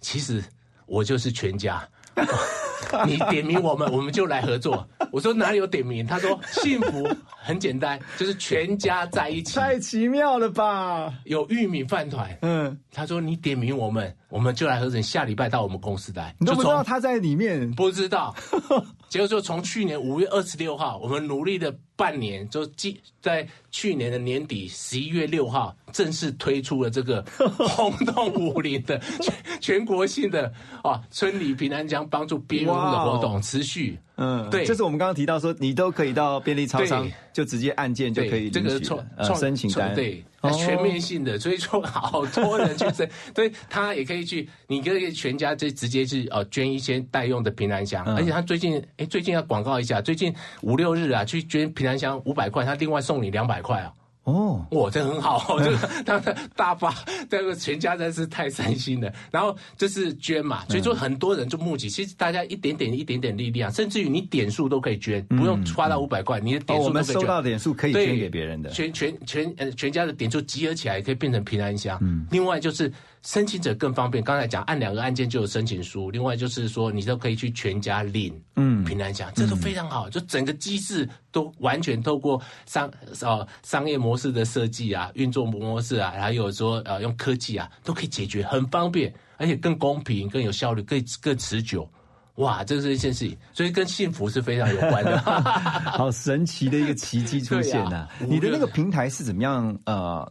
[0.00, 0.42] 其实
[0.86, 1.86] 我就是全家，
[3.06, 11.12] 你点名我们，我们就来合作。”我说：“哪里有点名？”他说：“幸福很简单，就是全家在一起。”太奇妙了吧！
[11.24, 15.00] 有玉米饭团，嗯，他说：“你点名我们，我们就来合成。
[15.00, 18.34] 下礼拜到我们公司来。”你都不知道他在里面，不知道。
[19.08, 27.24] 结果就从去年五月二十六号，我们努力的半年，就即在去年的年底十一月六号正式推出了这个
[27.56, 33.96] 轰动武林的全全国性的啊村里平安江帮助边缘户的活动持续。
[34.16, 53.92] 嗯，对，就是我们刚刚提到说，你都可以到便利超商就直接按键就可以这个创呃申请单，对，它全面性的，所以说好多人去申，对他也可以去，你可以全家就直接去哦捐一些代用的平安箱，而且他最近哎最近要广告一下，最近五六日啊去捐平安箱五百块，他另外送你两百块啊。
[54.24, 56.94] 哦，哇，这很好， 这个他的大发，
[57.28, 59.12] 这个全家真是太善心了。
[59.30, 67.14] 然后这是捐嘛，所以说很多人就募集，其实大家一点点一点点力量，甚至于你点数都可以捐，不用花到五百块，你的点哦，数都可以捐。
[67.14, 68.70] 我们收到点数可以对捐给别人的。
[68.70, 71.98] 全全全呃全家的点数集合起来，可以变成平安箱。
[72.00, 72.90] 嗯，另外就是
[73.24, 82.90] 申请者更方便，刚才讲按两个按键就有申请书，另外就是说你都可以去全家领嗯平安奖，这都非常好，就整个机制都完全透过商
[83.22, 91.88] 呃商业模式的设计啊、运作模式啊，还有说呃用科技啊，都可以解决，很方便，而且更公平、更有效率、更更持久。
[92.34, 95.18] 哇，这是一件事情，所以跟幸福是非常有关的。
[95.92, 99.78] 好神奇的一个奇迹出现 呐、你的那个平台是怎么样？
[99.86, 100.30] 呃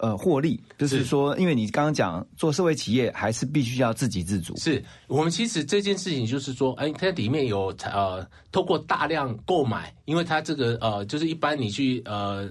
[0.00, 4.56] 呃，获利就是说，因为你刚刚讲做社会企业，还是必须要自给自足。
[4.56, 12.48] 是我们其实这件事情就是说，哎，它里面有呃，透过大量购买，因为它这个呃，就是一般你去呃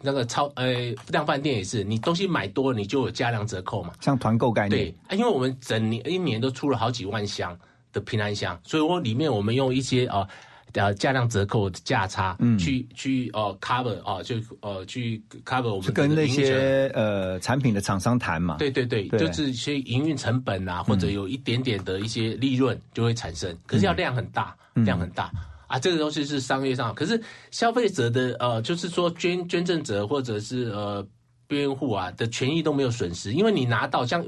[0.00, 3.92] 那个超呃量饭店也是，你东西买多，你就有加量折扣嘛。
[4.00, 7.56] 像团购概念，对，啊因为我们整年一年都出了好几万箱
[7.92, 10.26] 的平安箱，所以我里面我们用一些呃
[10.74, 12.58] 呃价量折扣的价差，嗯。
[12.58, 18.56] 去去呃 cover 啊、就呃去 cover 我们是跟那些呃产品的厂商谈嘛。
[18.58, 19.18] 对对对，对。
[19.18, 24.84] 就是一些营运成本啊，或者有一点点的一些利润就会产生，可是要量很大，嗯。
[24.84, 25.30] 量很大。
[25.66, 31.06] 啊，这个东西是商业上，可是消费者的呃，就是说捐捐赠者或者是呃
[31.46, 34.24] 边缘户啊的权益都没有损失，因为你拿到像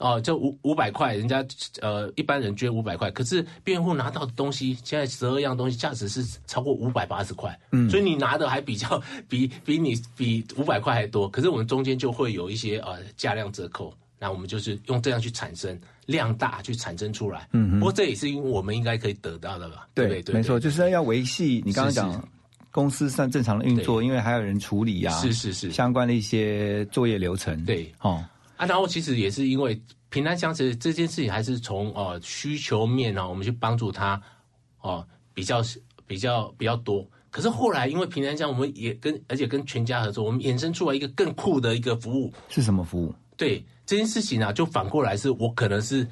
[0.00, 1.44] 哦、就五五百块，人家
[1.80, 17.78] 呃一般人捐五百块，可是辩护拿到的东西，现在十二样东西价值是超过五百八十块，嗯所以你拿的还比较比比你比五百块还多，可是我们中间就会有一些呃价量折扣，那我们就是用这样去产生量大去产生出来，嗯哼。
[17.80, 20.22] 不过这也是因为我们应该可以得到的吧，对对？
[20.22, 22.28] 对没错，就是要维系你刚刚讲
[22.70, 25.70] 公司算正常的运作，因为还有人处理啊，是是是。
[25.72, 27.64] 相关的一些作业流程。
[27.64, 28.24] 对，哦，
[28.60, 29.80] 啊，然后其实也是因为
[30.10, 34.20] 平安箱，其实这件事情还是从呃需求面呢、我们去帮助他
[34.82, 35.62] 哦、比较
[36.06, 37.08] 比较比较多。
[37.30, 42.30] 可是后来因为平安箱，我们也跟而且跟全家合作，我们衍生出来一个更酷的一个服务。
[42.50, 43.14] 是什么服务？
[43.34, 46.06] 对这件事情啊，就反过来是我可能是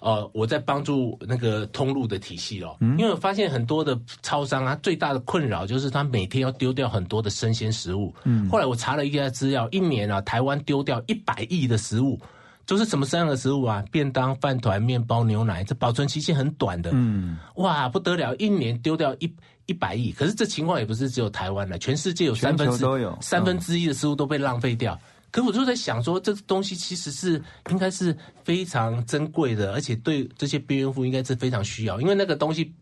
[0.00, 8.14] 呃我在帮助那个通路的体系哦，因为我发现很多的超商啊，最大的困扰就是他每天要丢掉很多的生鲜食物。
[8.24, 12.18] 嗯后来我查了一下资料，一年啊，台湾丢掉一百亿的食物。
[12.64, 13.84] 就是什么三样的食物啊？
[13.90, 16.90] 便当、饭团、面包、牛奶，这保存期限很短的。
[16.92, 19.32] 嗯，哇，不得了，一年丢掉一
[19.64, 20.12] 一百亿。
[20.12, 22.86] 可是这情况也不是只有台湾的，全世界有三分之
[23.20, 24.98] 三分之一的食物都被浪费掉。
[25.30, 32.72] 可我就在想说，这东西其实是应该是非常珍贵的，而且对这些边缘户应该是非常需要，因为那个东西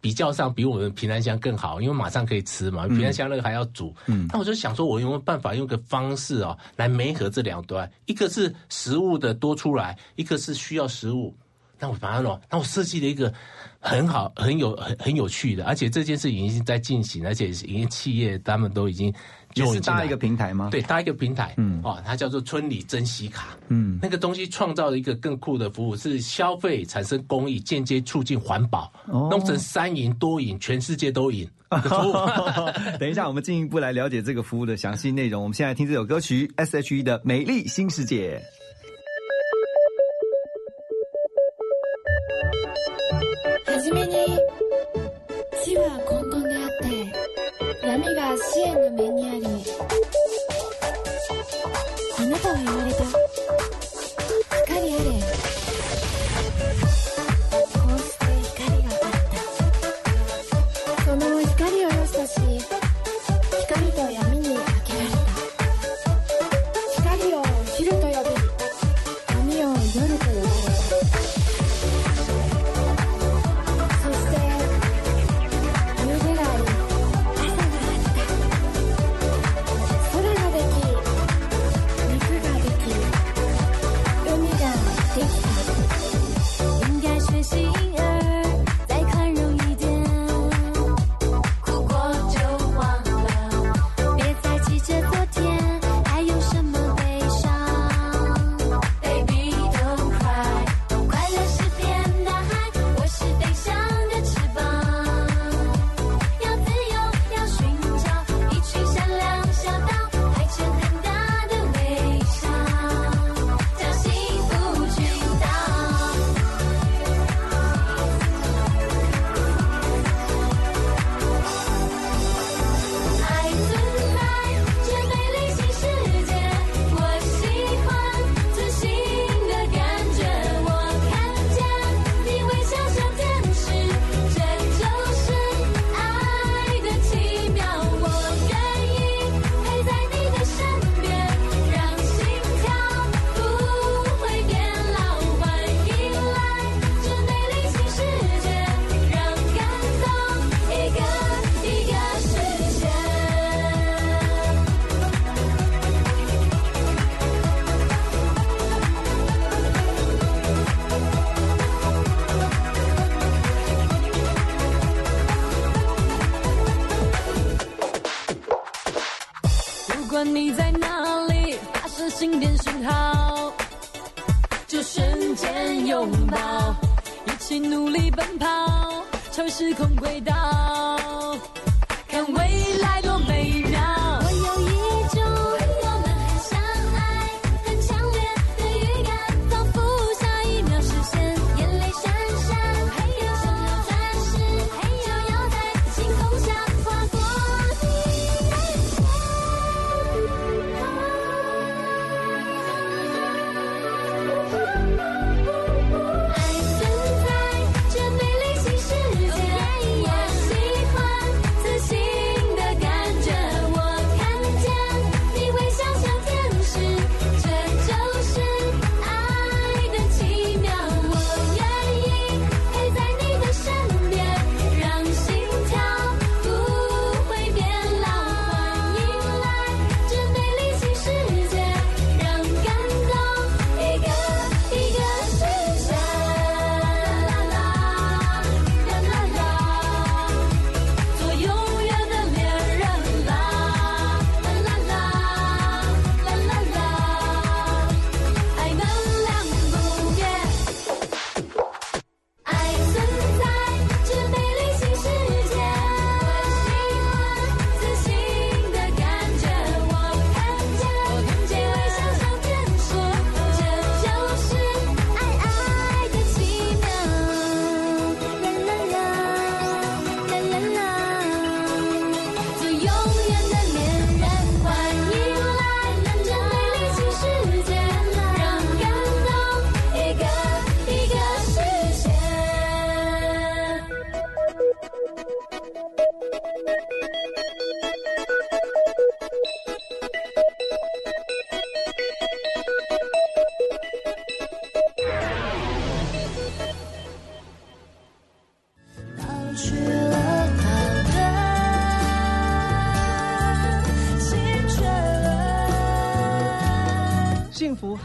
[0.00, 3.94] 比较上比我们平安箱更好，因为马上可以吃嘛，嗯平安箱那个还要煮。
[4.06, 11.32] 嗯那我就想说，我有没有办法用个方式哦，来媒合这两端，一个是食物的多出来，一个是需要食物。
[11.78, 13.32] 那我反正哦，那我设计了一个
[13.80, 19.12] 很好、很有、很很有趣的，而且这件事已经在进行，而且已经企业他们都已经
[19.54, 20.68] 也是搭一个平台吗？
[20.70, 23.56] 对，搭一个平台，嗯哦，它叫做村里珍惜卡。
[23.68, 31.48] 嗯，那个东西创造了一个更酷的服务，是消费产生公益，间接促进环保，哦弄成三赢多赢，全世界都赢。
[33.00, 35.42] 等一下，我们进一步来了解这个服务的详细内容。
[35.42, 38.38] 我们现在听这首歌曲 S.H.E 的《美丽新世界》。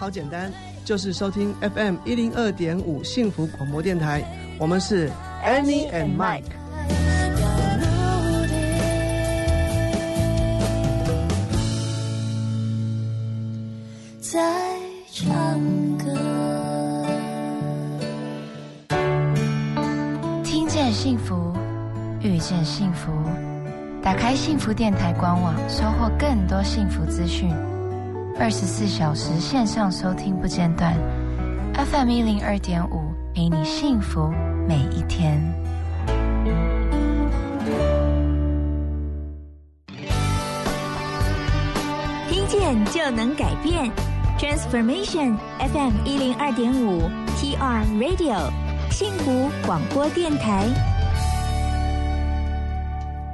[0.07, 0.49] 好简单，
[0.85, 4.23] 就是收听 FM 一零二点五幸福广播电台。
[4.57, 5.11] 我们是
[5.45, 6.43] Annie and Mike。
[14.21, 14.39] 在
[15.11, 15.59] 唱
[15.97, 16.15] 歌。
[20.41, 21.53] 听见幸福，
[22.21, 23.11] 遇见幸福。
[24.01, 27.53] 打开幸福电台官网，收获更多幸福资讯。
[28.39, 30.93] 二十四小时线上收听不间断
[31.73, 34.31] ，FM 一零二点五，陪你幸福
[34.67, 35.41] 每一天。
[42.29, 43.91] 听见就能改变
[44.37, 48.51] ，Transformation FM 一零二点五 TR Radio
[48.91, 50.67] 幸福广播电台。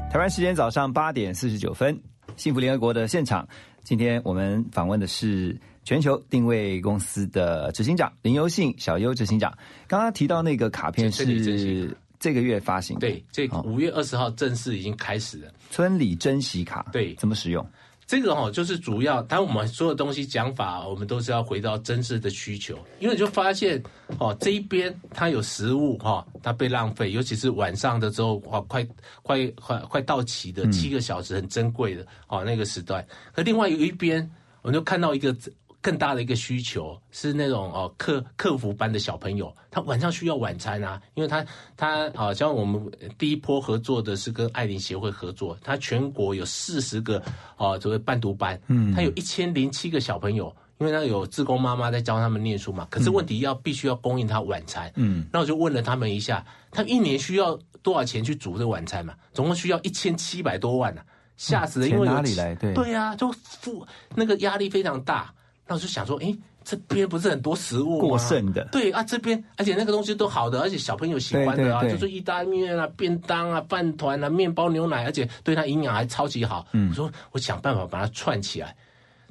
[0.09, 2.01] 台湾时间早上八点四十九分，
[2.37, 3.47] 幸福联合国的现场，
[3.83, 9.55] 今天我们访问的是全球定位公司的执行长林优信小优执行长。
[9.87, 15.51] 刚刚提到那个卡片是这个月发行的，对，这五月二十号正式已经开始了。
[15.69, 17.65] 村里珍惜卡，对，怎么使用？
[18.13, 23.81] 这个哈、就是主要，当我们所有东西讲法，我们都是要回到真实的需求，因为你就发现
[24.19, 28.87] 哦，这一边它有食物哈、它被浪费，尤其是晚上的时候，哇，快
[29.23, 33.03] 快快快到期的七个小时很珍贵的哦那个时段，
[33.33, 34.29] 可另外有一边，
[34.61, 35.35] 我们就看到一个
[35.83, 41.45] 更大的一个需求是那种哦客客服班的小朋友，他晚上需要晚餐啊，因为他
[41.77, 42.81] 他好像我们
[43.17, 47.21] 第一波合作的是跟爱林协会合作，他全国有四十个
[47.57, 50.55] 哦所谓伴读班，嗯他有一千零七个小朋友。
[50.79, 59.13] 因为他有志工妈妈在教他们念书嘛，可是问题要必须要供应他晚餐，嗯，那我就问了他们一下，他一年需要多少钱去煮这个晚餐嘛？
[59.33, 61.01] 总共需要一千七百多万呢、
[61.37, 61.87] 吓死了！
[61.87, 65.33] 因为哪里来对对啊，就付那个压力非常大。
[65.67, 68.07] 那我就想说，诶，这边不是很多食物吗？
[68.07, 68.67] 过剩的。
[68.71, 71.99] 对啊，这边而且那个东西都好的，而且小朋友喜欢的啊，对对对。
[71.99, 76.65] 就是意大利面啊、便当啊、饭团啊、面包、牛奶，而且对它营养还超级好。
[76.73, 76.89] 嗯。
[76.89, 78.75] 我说我想办法把它串起来。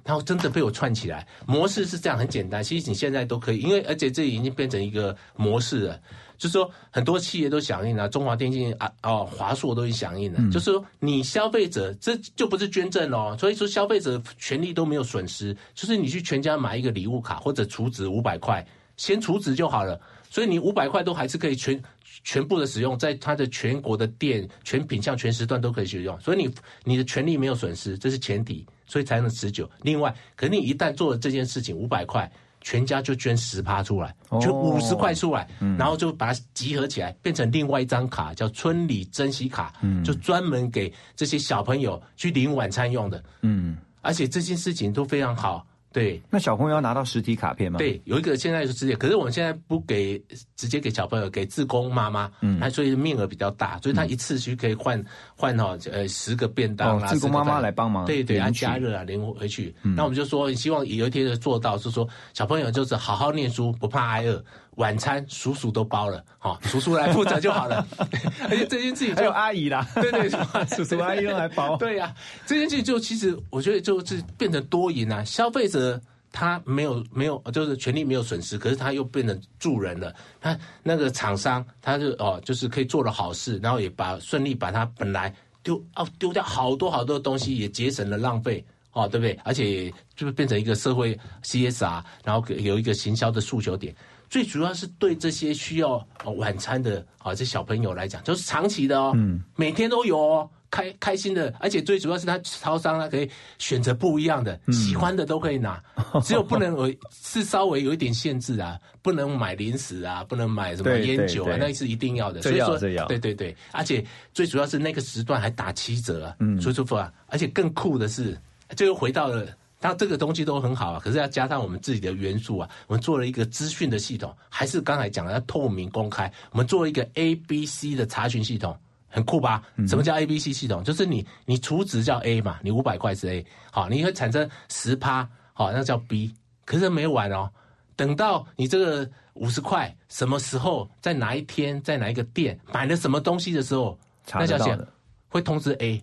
[0.05, 6.01] 然后真的被我串起来，模式是这样很简单，其实你现在都可以，因为而且这已经变成一个模式了，
[6.43, 18.66] 就是说很多企业都响应了，中华电信啊哦华硕都已经响应了，嗯就是说你消费者这就不是捐赠哦，所以说消费者权利都没有损失，就是你去全家买一个礼物卡或者储值五百块，
[18.97, 21.80] 先储值就好了，所以你五百块都还是可以全
[22.24, 28.66] 全部的使用，在它的全国的店、全品项、全时段都可以使用，所以你你的权利没有损失，这是前提。
[28.84, 29.70] 所以才能持久。
[29.80, 32.30] 另外，可你一旦做了这件事情，五百块。
[32.62, 34.40] 全家就捐十趴出来，哦。
[34.40, 35.76] 就五十块出来，嗯。
[35.76, 40.02] 然后就把它集合起来，变成另外一张卡，叫村里珍惜卡，嗯。
[40.02, 43.22] 就专门给这些小朋友去领晚餐用的。
[43.42, 46.20] 嗯，而且这件事情都非常好，对。
[46.30, 50.18] 那小朋友要拿到实体卡片吗？，对，有一个现在是直接，可是我们现在不给
[50.57, 55.03] 直接给小朋友，给自工妈妈，嗯他所以面额比较大，所以他一次去可以换
[55.36, 59.74] 换哈呃十个便当啊，哦志工妈妈来帮忙对对，领取按加热啊连回去。
[59.82, 64.43] 嗯那我们就说，希望有一天就做到，是说小朋友就是好好念书，不怕挨饿，
[64.77, 67.87] 晚餐叔叔都包了，哈，叔叔来负责就好了。
[68.49, 70.31] 而且这件事情就还有阿姨啦，对对，
[70.77, 71.77] 叔叔阿姨都来包。
[71.77, 72.14] 对呀、
[72.47, 76.01] 这件事情就其实我觉得就是变成多赢啊，消费者。
[76.35, 80.14] 他没有没有，就是权利没有损失，可是他又变成助人了。
[80.41, 85.31] 他那个厂商，他就哦，就是可以做了好事，然后也把顺利把他本来
[85.62, 88.64] 丢哦丢掉好多好多的东西，也节省了浪费。
[88.93, 89.39] 哦，对不对？
[89.45, 93.95] 而且就是变成一个社会 CSR，然后有一个行销的诉求点。
[94.33, 103.28] 最主要是对这些需要哦晚餐的啊这小朋友来讲，就是长期的哦，嗯每天都有哦，开开心的，而且最主要是他超商他可以
[103.59, 105.78] 选择不一样的，嗯喜欢的都可以拿，
[106.24, 112.41] 只有不能有是稍微有一点限制啊，不能买零食啊，不能买什么对烟酒啊那是一定要的。
[112.41, 114.03] 所以说，对对对，而且
[114.33, 118.35] 最主要是那个时段还打七折啊，嗯所以说啊，而且更酷的是，
[118.74, 119.47] 这又回到了。
[119.83, 122.70] 当这个东西都很好啊，可是要加上我们自己的元素啊。
[122.87, 126.33] 我们做了一个资讯的系统，还是刚才讲的要透明公开。
[126.53, 128.78] 我们做了一个 A、B、C 的查询系统，
[129.09, 129.61] 很酷吧？
[129.89, 130.85] 什么叫 A、B、C 系统？
[130.85, 136.33] 就是你你储值叫 A 嘛，你五百块是 A，好，你会产生十趴，好，那叫 B。
[136.64, 137.51] 可是没完哦，
[137.97, 143.99] 等到你这个五十块什么时候，在哪一天，在哪一个店买了什么东西的时候，
[144.33, 144.89] 那叫写查得到的
[145.28, 146.01] 会通知 A。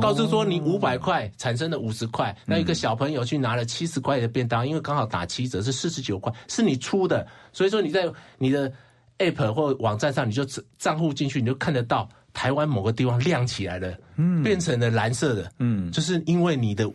[0.00, 8.72] 告诉说你五百块产生了五十块，那一个小朋友去拿了七十块的便当，因为刚好打七折是四十九块，是你出的，所以说你在你的
[9.18, 10.44] app 或网站上，你就
[10.78, 14.42] 账户进去，你就看得到台湾某个地方亮起来了，嗯。
[14.42, 16.90] 变成了蓝色的，嗯，就是因为你的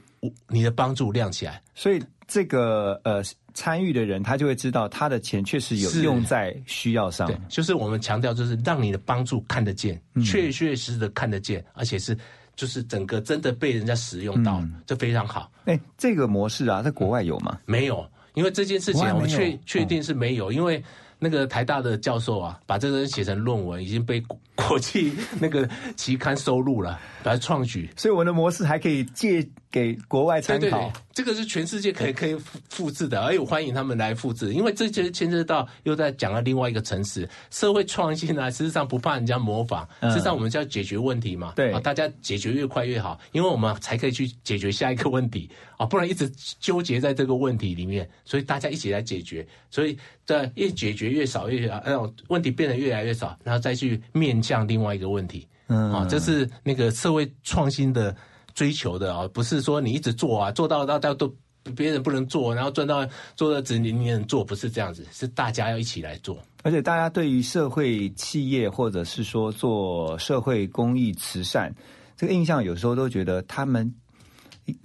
[0.47, 3.21] 你的帮助亮起来，所以这个呃
[3.53, 7.27] 参与的人，他就会知道他的钱确实有用在需要上。
[7.27, 10.23] 对。，就是我们强调，就是让你的帮助看得见，嗯。
[10.23, 12.17] 确确实实的看得见，而且是
[12.57, 15.49] 就是整个真的被人家使用到，嗯这非常好。
[15.63, 17.57] 哎，这个模式啊，在国外有吗？
[17.65, 20.83] 没有，因为这件事情啊我们确确定是没有，因为
[21.19, 24.21] 那个台大的教授啊，把这个写成论文，已经被
[24.57, 27.89] 国国际那个期刊收录了， 把它创举。
[27.95, 30.61] 所以我们的模式还可以借给国外参考。
[30.61, 46.29] 对对对，这个是全世界可以可以复复制的，而且我欢迎他们来复制，因为这就牵涉到又在讲了另外一个层次，社会创新啊， 事实上不怕人家模仿，嗯事实上我们就要解决问题嘛，对啊，大家解决越快越好，因为我们才可以去解决下一个问题啊，不然一直
[46.59, 55.45] 纠结在这个问题里面，所以大家一起来解决，所以在越解决越少越啊，那种问题变得越来越少，然后再去面向另外一个问题。
[55.67, 58.15] 嗯啊，这是那个社会创新的
[58.53, 61.27] 追求的啊，不是说你一直做啊，做到到到都
[61.75, 66.39] 别人不能做，然后赚到做到只你你能做，不是这样子，是大家要一起来做。
[66.63, 71.73] 而且大家对于社会企业或者是说做社会公益慈善，
[72.15, 73.93] 这个印象有时候都觉得他们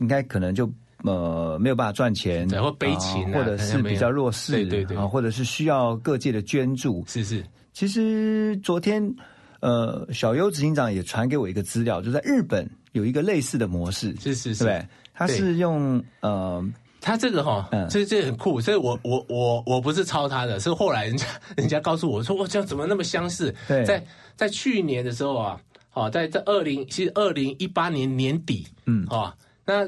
[0.00, 0.68] 应该可能就
[1.04, 7.04] 呃没有办法赚钱，对或悲情啊或者是比较弱势，对对对啊，或者是需要各界的捐助。
[7.06, 9.14] 是是，其实昨天
[9.62, 14.86] 呃小优执行长也传给我一个资料，就在日本有一个类似的模式，是是是对？
[15.14, 16.62] 他是用呃。
[17.04, 23.52] 他这个哈，这这很酷，所以我我我我不是抄他的，是后来人家人家告诉我说，我这样怎么那么相似？
[23.66, 24.06] 对在
[24.36, 25.60] 在去年的时候啊，
[25.90, 29.34] 好，在在二零其实二零一八年年底，嗯，哦，
[29.64, 29.84] 那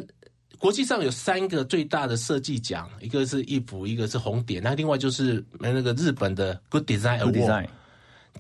[0.59, 7.47] 国际上有三个最大的设计奖，一个是一幅，一个是红点，那另外就是那个日本的 Good Design Good Award。
[7.47, 7.66] Design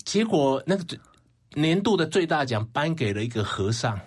[0.04, 0.84] 结果那个
[1.54, 3.98] 年度的最大奖颁给了一个和尚，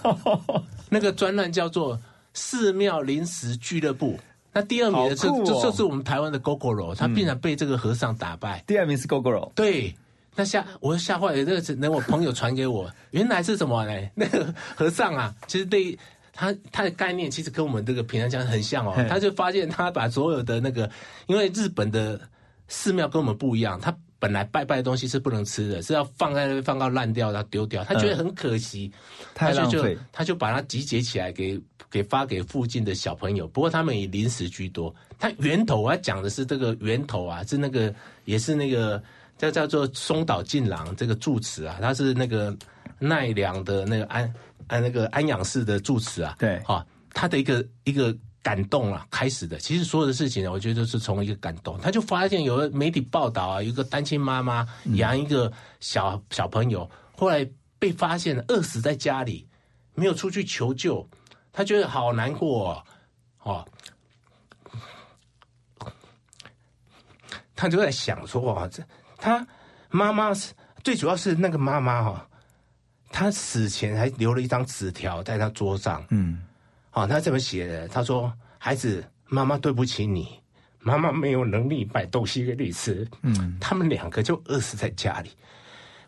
[0.88, 1.98] 那个专栏叫做。
[2.36, 4.18] 寺庙临时俱乐部，
[4.52, 8.60] 那第二名的是、就就是我们台湾的 GoGoRo，他竟然被这个和尚打败。
[8.66, 9.94] 第二名是 GoGoRo，对，
[10.34, 13.92] 那吓我吓坏了，这个是等我朋友传给我， 原来是什么呢？
[14.16, 15.96] 那个和尚啊，其实对
[16.32, 20.90] 他他的概念其实跟我们这个平常讲很像哦，他就发现他把所有的那个，
[21.28, 22.20] 因为日本的
[22.66, 23.96] 寺庙跟我们不一样，他。
[24.24, 27.84] 本来拜拜的东西是不能吃的，是要放在那边放到烂掉，然后丢掉。
[27.84, 28.90] 他觉得很可惜，
[29.34, 31.60] 他就就他就把它集结起来给
[31.90, 33.46] 给发给附近的小朋友。
[33.46, 34.94] 不过他们以零食居多。
[35.18, 37.94] 它源头我要讲的是这个源头啊，是那个
[38.24, 39.02] 也是那个
[39.36, 42.56] 叫叫做松岛进郎这个住持啊，他是那个
[42.98, 44.34] 奈良的那个安
[44.68, 46.34] 安那个安养寺的住持啊。
[46.38, 49.58] 对，好、他的一个一个感动啊开始的。
[49.58, 51.76] 其实所有的事情呢，我觉得都是从一个感动。
[51.80, 59.48] 他就发现有个媒体报道啊，有一个单亲妈妈养一个小小朋友，后来被发现了饿死在家里，
[59.94, 61.08] 没有出去求救，
[61.52, 62.84] 他觉得好难过哦。
[63.42, 63.68] 哦
[67.56, 68.82] 他就在想说啊，这
[69.16, 69.46] 他
[69.88, 72.28] 妈妈是最主要是那个妈妈哈，
[73.10, 76.42] 她死前还留了一张纸条在他桌上，嗯，
[76.94, 80.28] 哦，他这么写的，他说：“孩子，妈妈对不起你，
[80.78, 85.30] 妈妈没有能力买东西给你吃。”嗯，他们两个就饿死在家里。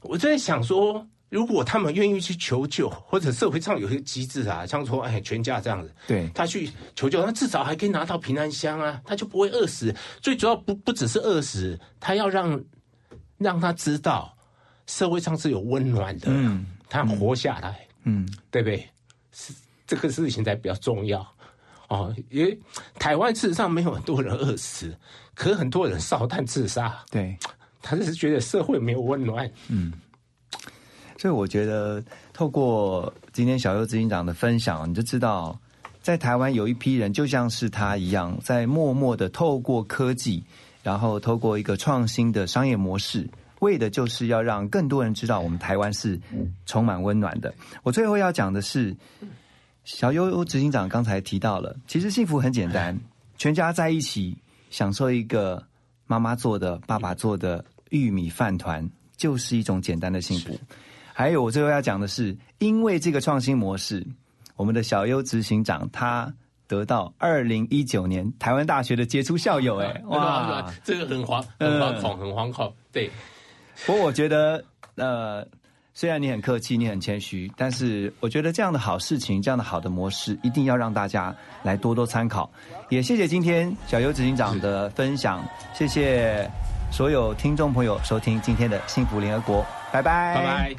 [0.03, 9.93] 我在想说，如果他们愿意去求救，或者社会上有些机制啊，像说哎全家这样子，对他去求救，他至少还可以拿到平安箱啊，他就不会饿死。
[10.23, 12.63] 最主要不不只是饿死，他要让
[13.39, 14.33] 让他知道
[14.87, 18.89] 社会上是有温暖的，嗯，他活下来，嗯，对不对？
[19.33, 19.53] 是
[19.87, 21.27] 这个事情才比较重要
[21.89, 22.15] 哦。
[22.31, 22.59] 因为
[22.99, 24.97] 台湾事实上没有很多人饿死，
[25.35, 27.37] 可是很多人烧炭自杀，对，
[27.83, 29.93] 他是觉得社会没有温暖，嗯。
[31.19, 35.59] 所以我觉得，透过今天小优执行长的分享，你就知道，
[36.03, 40.45] 在台湾有一批人，就像是他一样，在默默的透过科技，
[40.83, 43.27] 然后透过一个创新的商业模式，
[43.61, 46.21] 为的就是要让更多人知道，我们台湾是
[46.67, 47.53] 充满温暖的。
[47.83, 48.95] 我最后要讲的是，
[49.87, 52.99] 小优执行长刚才提到了，其实幸福很简单，
[53.39, 54.37] 全家在一起
[54.69, 55.63] 享受一个
[56.09, 60.59] 妈妈做的、爸爸做的玉米饭团，就是一种简单的幸福。
[61.13, 64.05] 还有，我最后要讲的是，因为这个创新模式，
[64.57, 66.35] 我们的小优执行长他
[66.67, 72.75] 得到二零一九年台湾大学的杰出校友， 哎，哇，这个很惶很惶恐，很惶恐。
[72.91, 73.09] 对，
[73.87, 74.65] 不过我觉得，
[74.97, 75.47] 呃，
[75.99, 82.51] 虽然你很客气，你很谦虚，但是我觉得这样的好事情，这样的好的模式，一定要让大家来多多参考。
[82.91, 85.43] 也谢谢今天小优执行长的分享，
[85.73, 86.47] 谢谢
[86.93, 90.77] 所有听众朋友收听今天的幸福联合国，拜拜，拜拜。